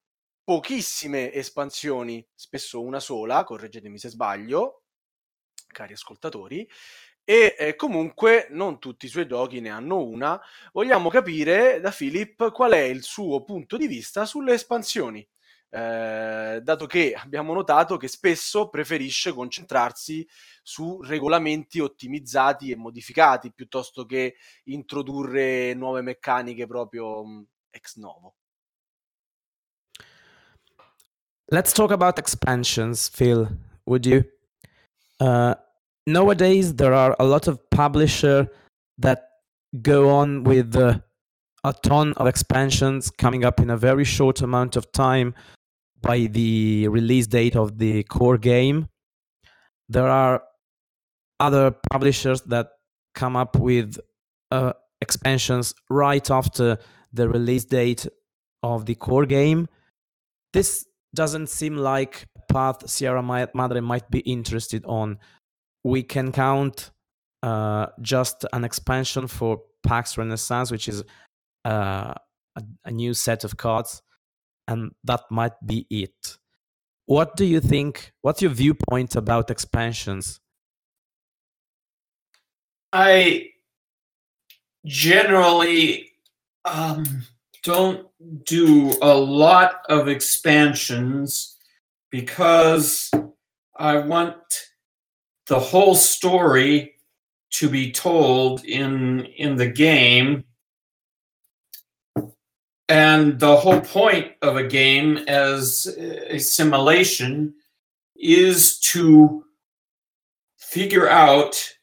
[0.43, 4.83] pochissime espansioni, spesso una sola, correggetemi se sbaglio,
[5.67, 6.67] cari ascoltatori,
[7.25, 10.39] e eh, comunque non tutti i suoi giochi ne hanno una.
[10.73, 15.25] Vogliamo capire da Philip qual è il suo punto di vista sulle espansioni.
[15.69, 20.27] Eh, dato che abbiamo notato che spesso preferisce concentrarsi
[20.61, 24.35] su regolamenti ottimizzati e modificati piuttosto che
[24.65, 27.23] introdurre nuove meccaniche proprio
[27.71, 28.35] ex novo.
[31.53, 33.47] Let's talk about expansions, Phil.
[33.85, 34.23] Would you?
[35.19, 35.53] Uh,
[36.07, 38.47] nowadays, there are a lot of publishers
[38.97, 39.27] that
[39.79, 40.97] go on with uh,
[41.63, 45.35] a ton of expansions coming up in a very short amount of time
[46.01, 48.87] by the release date of the core game.
[49.87, 50.41] There are
[51.39, 52.69] other publishers that
[53.13, 53.99] come up with
[54.49, 56.79] uh, expansions right after
[57.13, 58.07] the release date
[58.63, 59.67] of the core game.
[60.51, 65.19] This doesn't seem like path Sierra Madre might be interested on.
[65.83, 66.91] We can count
[67.41, 71.03] uh, just an expansion for Pax Renaissance, which is
[71.65, 72.13] uh,
[72.55, 74.01] a, a new set of cards,
[74.67, 76.37] and that might be it.
[77.05, 78.13] What do you think?
[78.21, 80.39] What's your viewpoint about expansions?
[82.93, 83.49] I
[84.85, 86.11] generally
[86.63, 87.23] um,
[87.63, 88.07] don't
[88.43, 91.57] do a lot of expansions
[92.11, 93.09] because
[93.75, 94.35] I want
[95.47, 96.95] the whole story
[97.51, 100.43] to be told in in the game.
[102.89, 107.55] And the whole point of a game as a simulation
[108.15, 109.45] is to
[110.57, 111.73] figure out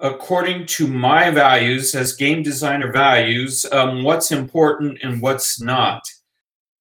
[0.00, 6.02] according to my values as game designer values um, what's important and what's not.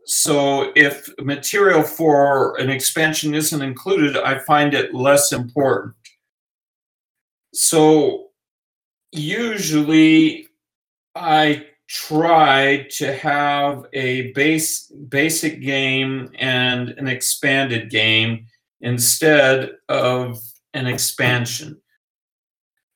[0.05, 5.95] So if material for an expansion isn't included i find it less important.
[7.53, 8.27] So
[9.11, 10.47] usually
[11.15, 18.45] i try to have a base basic game and an expanded game
[18.81, 20.39] instead of
[20.73, 21.81] an expansion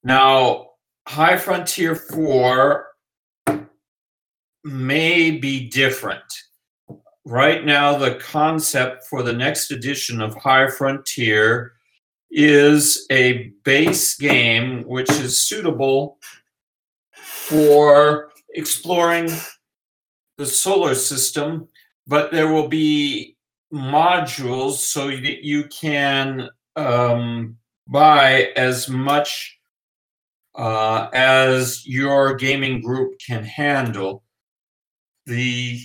[0.03, 0.67] now,
[1.07, 2.87] High Frontier 4
[4.63, 6.23] may be different.
[7.25, 11.73] Right now, the concept for the next edition of High Frontier
[12.31, 16.17] is a base game which is suitable
[17.13, 19.29] for exploring
[20.37, 21.67] the solar system,
[22.07, 23.35] but there will be
[23.73, 29.59] modules so that you can um, buy as much
[30.55, 34.23] uh, as your gaming group can handle.
[35.25, 35.79] The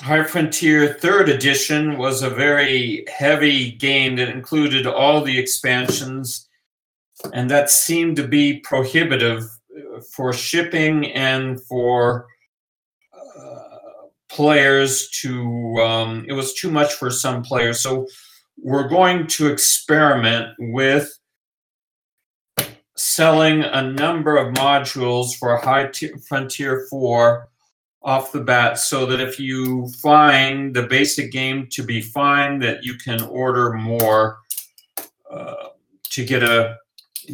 [0.00, 6.48] High Frontier third edition was a very heavy game that included all the expansions,
[7.32, 12.26] and that seemed to be prohibitive uh, for shipping and for
[13.14, 13.64] uh,
[14.28, 17.80] players to, um, it was too much for some players.
[17.80, 18.06] So
[18.58, 21.10] we're going to experiment with
[22.96, 25.90] selling a number of modules for High
[26.26, 27.48] Frontier 4
[28.02, 32.84] off the bat so that if you find the basic game to be fine, that
[32.84, 34.38] you can order more
[35.30, 35.68] uh,
[36.10, 36.76] to get a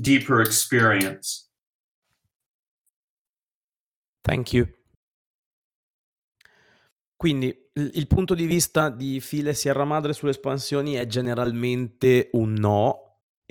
[0.00, 1.48] deeper experience.
[4.24, 4.68] Thank you.
[7.16, 13.01] Quindi il punto di vista di File Sierra Madre sulle espansioni è generalmente un no,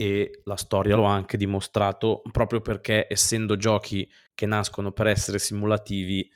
[0.02, 5.38] e la storia lo ha anche dimostrato proprio perché essendo giochi che nascono per essere
[5.38, 6.28] simulativi,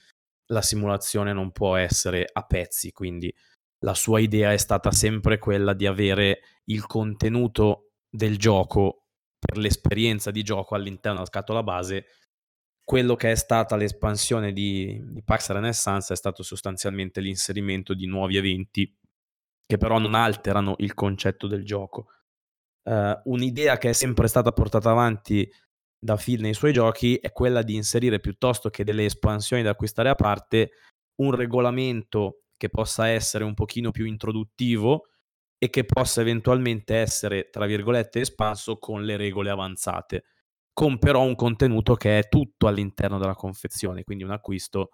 [0.51, 3.33] la simulazione non può essere a pezzi, quindi
[3.79, 9.07] la sua idea è stata sempre quella di avere il contenuto del gioco
[9.39, 12.05] per l'esperienza di gioco all'interno della scatola base.
[12.83, 18.37] Quello che è stata l'espansione di, di Pax Renaissance è stato sostanzialmente l'inserimento di nuovi
[18.37, 18.95] eventi
[19.65, 22.09] che però non alterano il concetto del gioco
[22.85, 25.49] uh, un'idea che è sempre stata portata avanti
[25.97, 30.09] da Phil nei suoi giochi è quella di inserire piuttosto che delle espansioni da acquistare
[30.09, 30.71] a parte
[31.21, 35.07] un regolamento che possa essere un pochino più introduttivo
[35.57, 40.25] e che possa eventualmente essere, tra virgolette, espanso con le regole avanzate,
[40.73, 44.91] con però un contenuto che è tutto all'interno della confezione, quindi un acquisto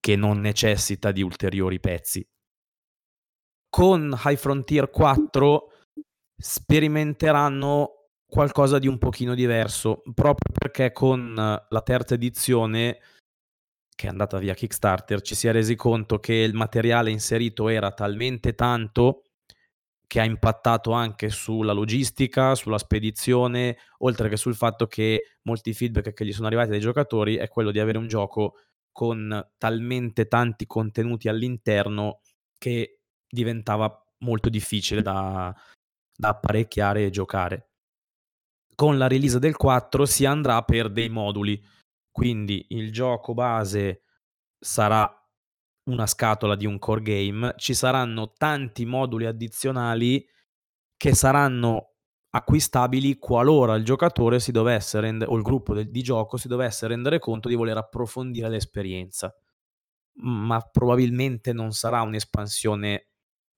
[0.00, 2.26] che non necessita di ulteriori pezzi.
[3.68, 5.72] Con High Frontier 4
[6.38, 13.00] sperimenteranno qualcosa di un pochino diverso, proprio perché con la terza edizione
[13.98, 17.90] che è andata via Kickstarter ci si è resi conto che il materiale inserito era
[17.90, 19.24] talmente tanto
[20.06, 26.12] che ha impattato anche sulla logistica, sulla spedizione, oltre che sul fatto che molti feedback
[26.12, 28.54] che gli sono arrivati dai giocatori è quello di avere un gioco
[28.92, 32.20] con talmente tanti contenuti all'interno
[32.56, 35.54] che diventava molto difficile da,
[36.18, 37.70] da apparecchiare e giocare.
[38.74, 41.62] Con la release del 4 si andrà per dei moduli,
[42.10, 44.02] quindi il gioco base
[44.58, 45.08] sarà
[45.84, 50.26] una scatola di un core game, ci saranno tanti moduli addizionali
[50.96, 51.92] che saranno
[52.30, 56.88] acquistabili qualora il giocatore si dovesse rendere, o il gruppo del, di gioco si dovesse
[56.88, 59.32] rendere conto di voler approfondire l'esperienza.
[60.20, 63.07] Ma probabilmente non sarà un'espansione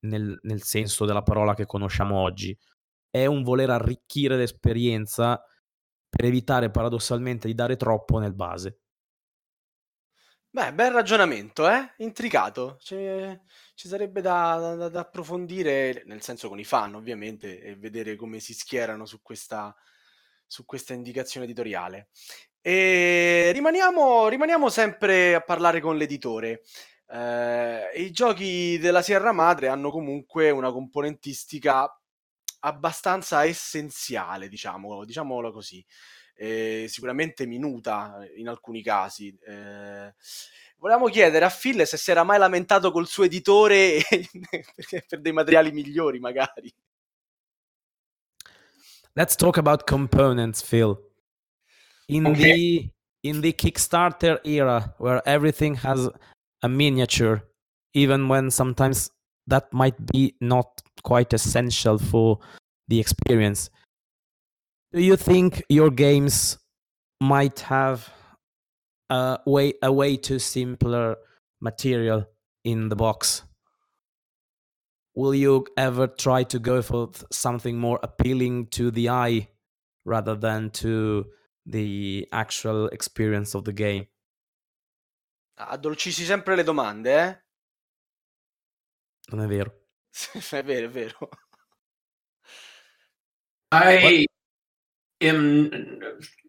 [0.00, 2.56] nel, nel senso della parola che conosciamo oggi.
[3.08, 5.42] È un voler arricchire l'esperienza
[6.08, 8.80] per evitare paradossalmente di dare troppo nel base.
[10.52, 11.94] Beh, bel ragionamento, eh?
[11.98, 12.76] Intricato.
[12.80, 13.38] C'è-
[13.74, 18.40] ci sarebbe da, da- da approfondire, nel senso con i fan, ovviamente, e vedere come
[18.40, 19.74] si schierano su questa,
[20.46, 22.08] su questa indicazione editoriale.
[22.60, 26.62] E rimaniamo, rimaniamo sempre a parlare con l'editore.
[27.12, 31.92] Eh, I giochi della Sierra Madre hanno comunque una componentistica
[32.60, 35.84] abbastanza essenziale, diciamo, diciamolo così,
[36.34, 39.36] eh, sicuramente minuta in alcuni casi.
[39.46, 40.14] Eh,
[40.76, 44.00] volevamo chiedere a Phil se si era mai lamentato col suo editore
[45.08, 46.72] per dei materiali migliori, magari.
[49.14, 51.08] Let's talk about components, Phil.
[52.10, 52.42] in Okay.
[52.42, 52.90] the
[53.22, 56.08] in the Kickstarter era where everything has
[56.62, 57.42] a miniature,
[57.94, 59.10] even when sometimes
[59.46, 62.38] that might be not quite essential for
[62.88, 63.70] the experience.
[64.92, 66.58] Do you think your games
[67.20, 68.12] might have
[69.08, 71.16] a way a way to simpler
[71.60, 72.26] material
[72.64, 73.42] in the box?
[75.14, 79.48] Will you ever try to go for something more appealing to the eye
[80.04, 81.26] rather than to
[81.66, 84.06] the actual experience of the game?
[85.68, 87.42] Addolcisci sempre le domande, eh?
[89.30, 89.84] Non è vero.
[90.50, 91.28] è vero, è vero.
[93.72, 94.26] I
[95.20, 96.00] am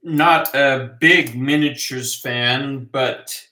[0.01, 3.47] not a big miniatures fan, but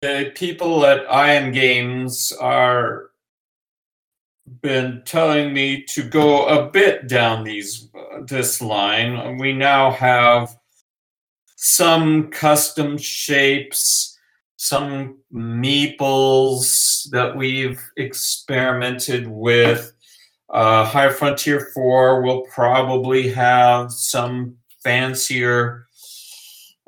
[0.00, 3.10] the people at Iron Games are
[4.60, 9.38] been telling me to go a bit down these uh, this line.
[9.38, 10.56] We now have
[11.64, 14.18] some custom shapes,
[14.56, 19.90] some meeples that we've experimented with.
[20.50, 25.86] Uh, High Frontier 4 will probably have some fancier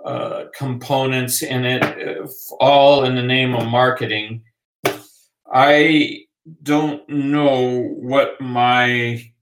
[0.05, 4.43] uh, components in it, all in the name of marketing.
[5.51, 6.27] I
[6.63, 9.33] don't know what my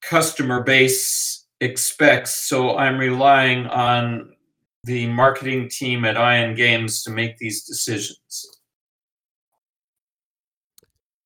[0.00, 4.33] customer base expects, so I'm relying on
[4.84, 8.46] the marketing team at Ion Games to make these decisions.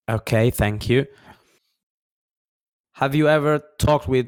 [0.08, 1.06] Okay, thank you.
[2.94, 4.26] Have you ever talked with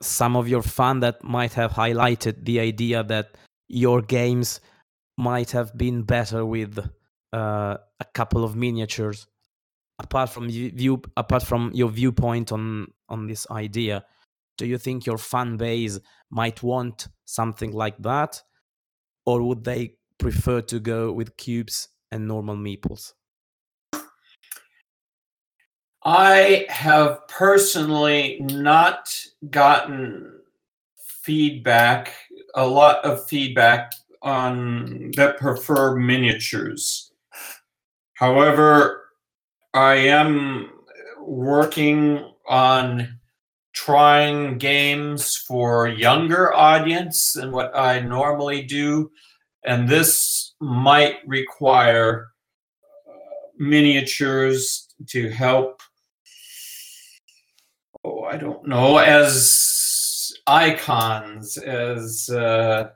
[0.00, 3.36] some of your fan that might have highlighted the idea that
[3.68, 4.60] your games
[5.16, 6.78] might have been better with
[7.32, 9.26] uh, a couple of miniatures?
[10.00, 14.04] Apart from view, apart from your viewpoint on on this idea,
[14.56, 15.98] do you think your fan base
[16.30, 18.42] might want something like that,
[19.28, 23.12] or would they prefer to go with cubes and normal meeples?
[26.02, 29.14] I have personally not
[29.50, 30.32] gotten
[30.96, 32.14] feedback,
[32.54, 37.12] a lot of feedback on that prefer miniatures.
[38.14, 39.10] However,
[39.74, 40.70] I am
[41.20, 43.18] working on
[43.78, 49.08] trying games for younger audience than what I normally do,
[49.64, 52.26] and this might require
[53.08, 53.12] uh,
[53.56, 55.80] miniatures to help.
[58.04, 62.90] Oh i don't know as icons as uh,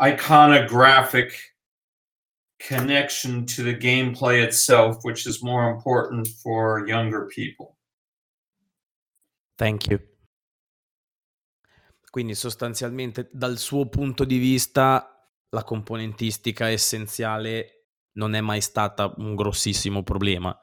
[0.00, 1.32] iconographic
[2.60, 7.77] connection to the gameplay itself which is more important for younger people
[9.58, 9.98] Thank you.
[12.10, 19.34] Quindi sostanzialmente dal suo punto di vista la componentistica essenziale non è mai stata un
[19.34, 20.56] grossissimo problema.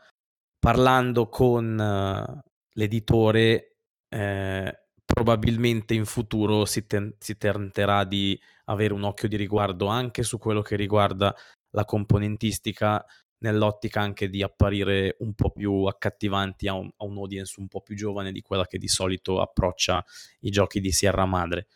[0.57, 2.39] Parlando con eh,
[2.73, 3.75] l'editore
[4.07, 10.23] eh, probabilmente in futuro si, ten- si tenterà di avere un occhio di riguardo anche
[10.23, 11.35] su quello che riguarda
[11.71, 13.05] la componentistica
[13.39, 17.81] nell'ottica anche di apparire un po' più accattivanti a un, a un audience un po'
[17.81, 20.03] più giovane di quella che di solito approccia
[20.41, 21.67] i giochi di Sierra Madre.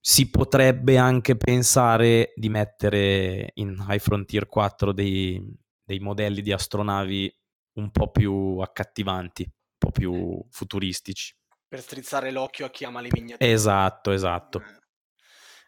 [0.00, 5.42] Si potrebbe anche pensare di mettere in High Frontier 4 dei,
[5.84, 7.38] dei modelli di astronavi
[7.74, 11.34] un po' più accattivanti, un po' più futuristici.
[11.68, 13.50] Per strizzare l'occhio a chi ama le miniature.
[13.50, 14.62] Esatto, esatto.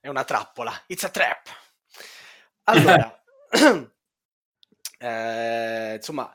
[0.01, 0.73] È una trappola.
[0.87, 1.49] It's a trap.
[2.65, 3.23] Allora,
[5.03, 6.33] eh, insomma,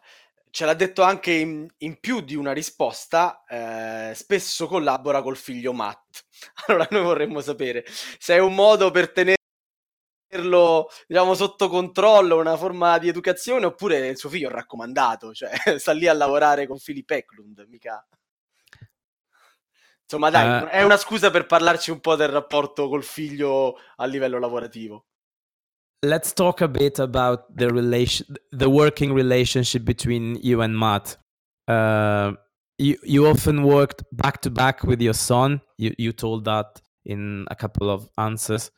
[0.49, 5.73] ce l'ha detto anche in, in più di una risposta, eh, spesso collabora col figlio
[5.73, 6.25] Matt.
[6.67, 7.85] Allora noi vorremmo sapere
[8.19, 14.17] se è un modo per tenerlo, diciamo, sotto controllo, una forma di educazione, oppure il
[14.17, 18.05] suo figlio è raccomandato, cioè sta lì a lavorare con Philip Eklund, mica...
[20.03, 20.69] Insomma, dai, Eh.
[20.69, 25.05] è una scusa per parlarci un po' del rapporto col figlio a livello lavorativo.
[26.03, 31.17] Let's talk a bit about the relation, the working relationship between you and Matt.
[31.67, 32.33] Uh,
[32.77, 35.61] you you often worked back to back with your son.
[35.77, 38.69] You you told that in a couple of answers.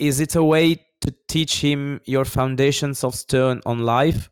[0.00, 4.30] Is it a way to teach him your foundations of Stern on life,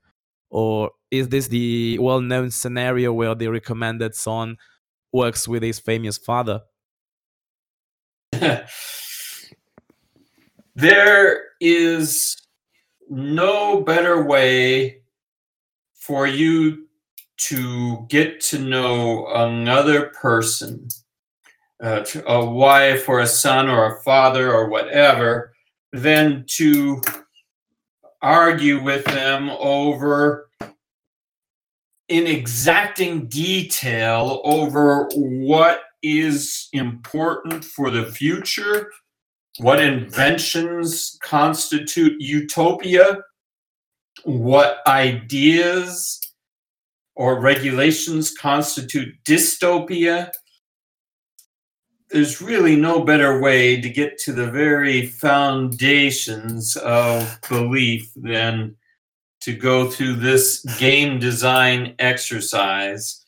[0.50, 4.56] or is this the well-known scenario where the recommended son
[5.12, 6.62] works with his famous father?
[10.76, 12.36] there is
[13.08, 15.00] no better way
[15.94, 16.86] for you
[17.38, 20.86] to get to know another person
[21.82, 25.52] uh, a wife or a son or a father or whatever
[25.92, 27.02] than to
[28.22, 30.48] argue with them over
[32.08, 38.90] in exacting detail over what is important for the future,
[39.58, 43.18] what inventions constitute utopia,
[44.24, 46.20] what ideas
[47.14, 50.30] or regulations constitute dystopia.
[52.10, 58.76] There's really no better way to get to the very foundations of belief than
[59.40, 63.25] to go through this game design exercise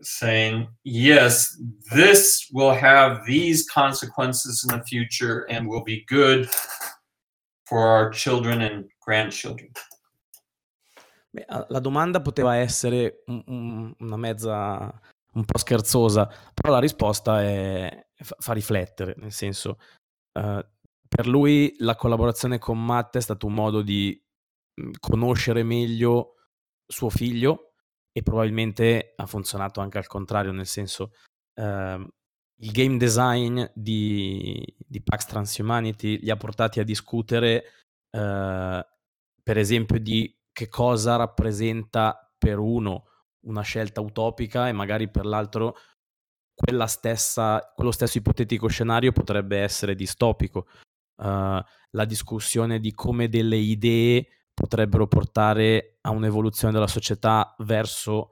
[0.00, 1.56] saying, yes,
[1.94, 6.48] this will have these consequences in the future and will be good
[7.64, 9.70] for our children and grandchildren.
[11.30, 15.00] Beh, la domanda poteva essere un, un, una mezza
[15.34, 19.78] un po' scherzosa, però la risposta è, fa riflettere, nel senso,
[20.32, 20.64] uh,
[21.08, 24.18] per lui la collaborazione con Matt è stato un modo di
[24.74, 26.36] mhmm, conoscere meglio
[26.86, 27.72] suo figlio
[28.16, 31.12] e probabilmente ha funzionato anche al contrario, nel senso,
[31.56, 31.62] uh,
[32.60, 37.64] il game design di, di Pax Transhumanity li ha portati a discutere,
[38.12, 38.80] uh,
[39.42, 43.04] per esempio, di che cosa rappresenta per uno
[43.40, 45.76] una scelta utopica e magari per l'altro
[46.86, 50.68] stessa, quello stesso ipotetico scenario potrebbe essere distopico.
[51.16, 51.60] Uh,
[51.90, 54.26] la discussione di come delle idee
[54.56, 58.30] potrebbero portare a un'evoluzione della società verso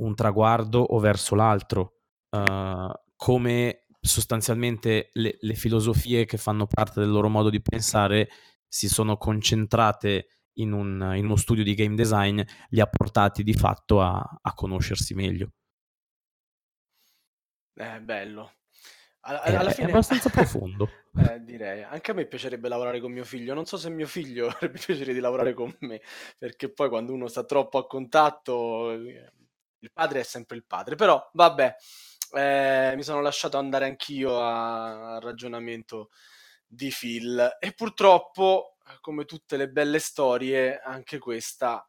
[0.00, 7.10] un traguardo o verso l'altro, uh, come sostanzialmente le, le filosofie che fanno parte del
[7.10, 8.28] loro modo di pensare
[8.68, 10.28] si sono concentrate
[10.58, 14.54] in, un, in uno studio di game design li ha portati di fatto a, a
[14.54, 15.50] conoscersi meglio.
[17.74, 18.52] È bello.
[19.24, 19.86] Alla, alla fine...
[19.86, 20.90] è abbastanza profondo.
[21.16, 21.82] Eh, direi.
[21.82, 23.54] Anche a me piacerebbe lavorare con mio figlio.
[23.54, 26.00] Non so se mio figlio avrebbe piacere di lavorare con me,
[26.38, 30.96] perché poi quando uno sta troppo a contatto, il padre è sempre il padre.
[30.96, 31.76] Però, vabbè,
[32.34, 36.10] eh, mi sono lasciato andare anch'io al ragionamento
[36.66, 37.56] di Phil.
[37.60, 41.86] E purtroppo come tutte le belle storie, anche questa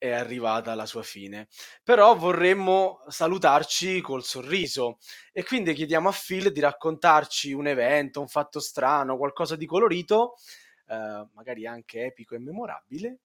[0.00, 1.48] è arrivata alla sua fine.
[1.84, 4.98] Però vorremmo salutarci col sorriso
[5.30, 10.36] e quindi chiediamo a Phil di raccontarci un evento, un fatto strano, qualcosa di colorito,
[10.88, 13.18] eh, magari anche epico e memorabile,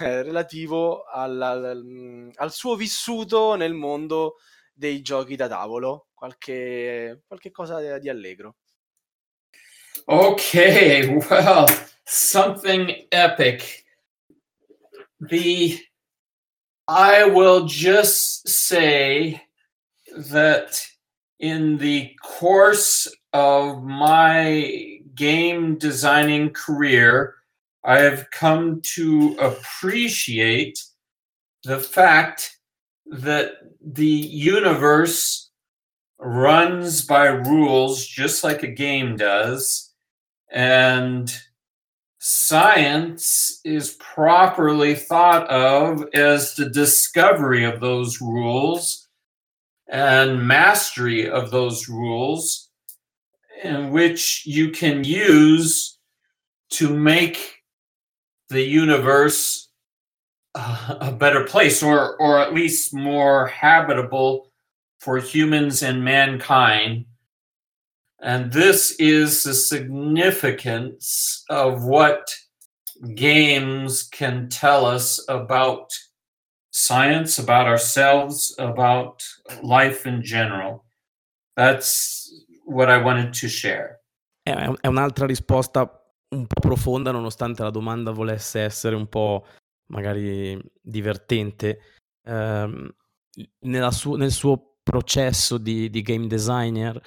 [0.00, 4.36] eh, relativo al, al, al, suo vissuto nel mondo
[4.72, 8.56] dei giochi da tavolo, qualche, qualche cosa di allegro.
[10.06, 10.54] Ok,
[11.28, 11.66] well,
[12.04, 13.84] something epic.
[15.18, 15.78] The
[16.88, 19.42] I will just say
[20.16, 20.86] that
[21.40, 27.34] in the course of my game designing career,
[27.84, 30.82] I have come to appreciate
[31.64, 32.56] the fact
[33.06, 33.52] that
[33.84, 35.50] the universe
[36.18, 39.92] runs by rules just like a game does.
[40.50, 41.36] And
[42.18, 49.08] science is properly thought of as the discovery of those rules
[49.88, 52.70] and mastery of those rules,
[53.62, 55.98] in which you can use
[56.70, 57.62] to make
[58.48, 59.68] the universe
[60.54, 64.50] uh, a better place or or at least more habitable
[64.98, 67.04] for humans and mankind
[68.20, 72.34] and this is the significance of what
[73.14, 75.92] games can tell us about
[76.70, 79.22] science, about ourselves, about
[79.62, 80.84] life in general.
[81.56, 84.00] That's what I wanted to share.
[84.42, 85.80] È un'altra risposta
[86.28, 89.44] un po' profonda, nonostante la domanda volesse essere un po'
[89.86, 91.80] magari divertente.
[92.24, 92.88] Um,
[93.90, 97.00] su- nel suo processo di, di game designer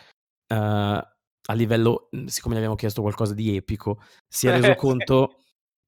[0.50, 5.36] uh, a livello, mhmm, siccome gli abbiamo chiesto qualcosa di epico, si è reso conto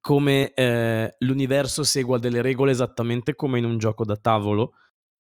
[0.01, 4.74] come eh, l'universo segua delle regole esattamente come in un gioco da tavolo.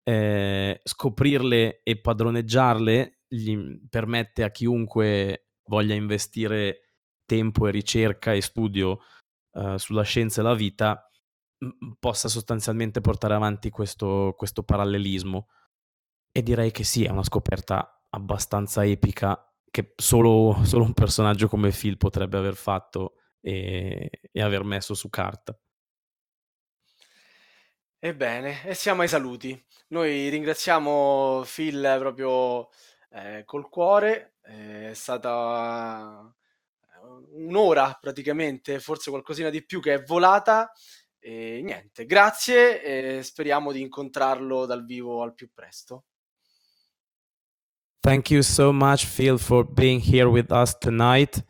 [0.03, 8.99] Eh, scoprirle e padroneggiarle gli permette a chiunque voglia investire tempo e ricerca e studio
[9.51, 11.07] uh, sulla scienza e la vita
[11.99, 15.47] possa sostanzialmente portare avanti questo, questo parallelismo.
[16.31, 21.71] E direi che sì, è una scoperta abbastanza epica che solo, solo un personaggio come
[21.71, 25.57] Phil potrebbe aver fatto e, e aver messo su carta.
[28.03, 29.59] Ebbene, e siamo ai saluti.
[29.89, 32.69] Noi ringraziamo Phil proprio
[33.11, 36.33] eh, col cuore, è stata
[37.33, 40.71] un'ora praticamente, forse qualcosina di più che è volata.
[41.19, 46.05] E niente, grazie e speriamo di incontrarlo dal vivo al più presto.
[48.03, 51.43] Thank you so much, Phil, for being here with us tonight.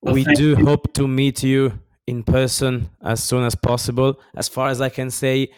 [0.00, 0.64] Well, we do you.
[0.64, 4.20] hope to meet you in person as soon as possible.
[4.36, 5.50] As far as I can say,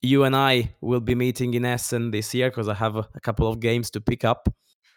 [0.00, 3.20] you and I will be meeting in Essen this year because I have a, a
[3.20, 4.48] couple of games to pick up.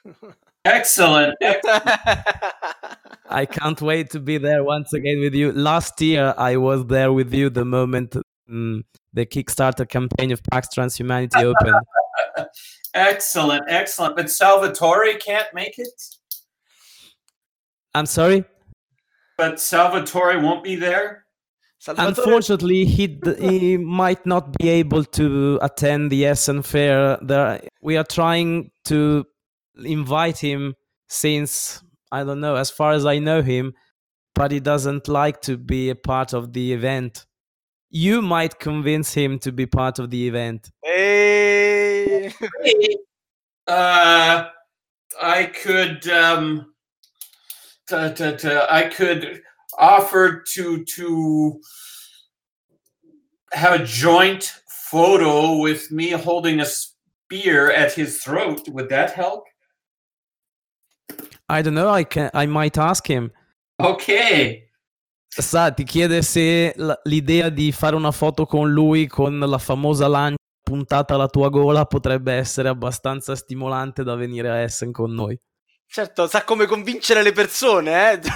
[0.66, 1.36] Excellent.
[3.30, 5.52] I can't wait to be there once again with you.
[5.52, 8.16] Last year, I was there with you the moment
[8.50, 8.84] um,
[9.14, 11.76] the Kickstarter campaign of Pax Transhumanity opened.
[12.94, 14.16] excellent, excellent.
[14.16, 16.02] But Salvatore can't make it?
[17.94, 18.46] I'm sorry?
[19.38, 21.26] But Salvatore won't be there?
[21.80, 22.08] Salvatore...
[22.10, 27.18] Unfortunately, he he might not be able to attend the Essen Fair.
[27.22, 29.26] There, we are trying to
[29.84, 30.76] invite him
[31.08, 31.82] since
[32.12, 33.74] I don't know, as far as I know him,
[34.36, 37.26] but he doesn't like to be a part of the event.
[37.90, 40.70] You might convince him to be part of the event.
[40.84, 41.79] Hey.
[43.68, 44.46] uh,
[45.22, 46.74] I could um,
[47.88, 49.42] t- t- t- I could
[49.78, 51.62] offer to to
[53.52, 58.68] have a joint photo with me holding a spear at his throat.
[58.70, 59.46] Would that help?
[61.48, 63.32] I don't know, I, can, I might ask him.
[63.80, 64.68] Ok.
[65.30, 66.74] Sa, ti chiede se
[67.06, 70.38] l'idea di fare una foto con lui con la famosa lancia
[70.70, 75.36] puntata alla tua gola potrebbe essere abbastanza stimolante da venire a Essen con noi.
[75.88, 78.20] Certo, sa come convincere le persone, eh?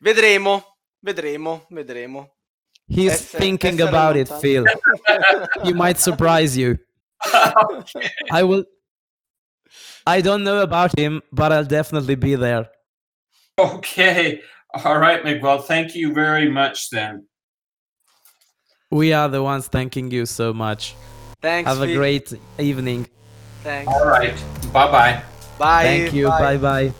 [0.00, 2.36] vedremo, vedremo, vedremo.
[2.86, 4.64] He's Ess- thinking about it, Phil.
[5.62, 6.78] He might surprise you.
[8.32, 8.64] I will
[10.06, 12.70] I don't know about him, but I'll definitely be there.
[13.58, 14.40] Okay.
[14.72, 15.58] All right, Miguel.
[15.60, 17.26] Thank you very much then.
[18.92, 20.94] We are the ones thanking you so much.
[21.40, 21.66] Thanks.
[21.66, 23.08] Have a great evening.
[23.62, 23.90] Thanks.
[23.90, 24.36] All right.
[24.70, 25.22] Bye-bye.
[25.58, 25.82] Bye.
[25.82, 26.28] Thank you.
[26.28, 26.92] Bye bye.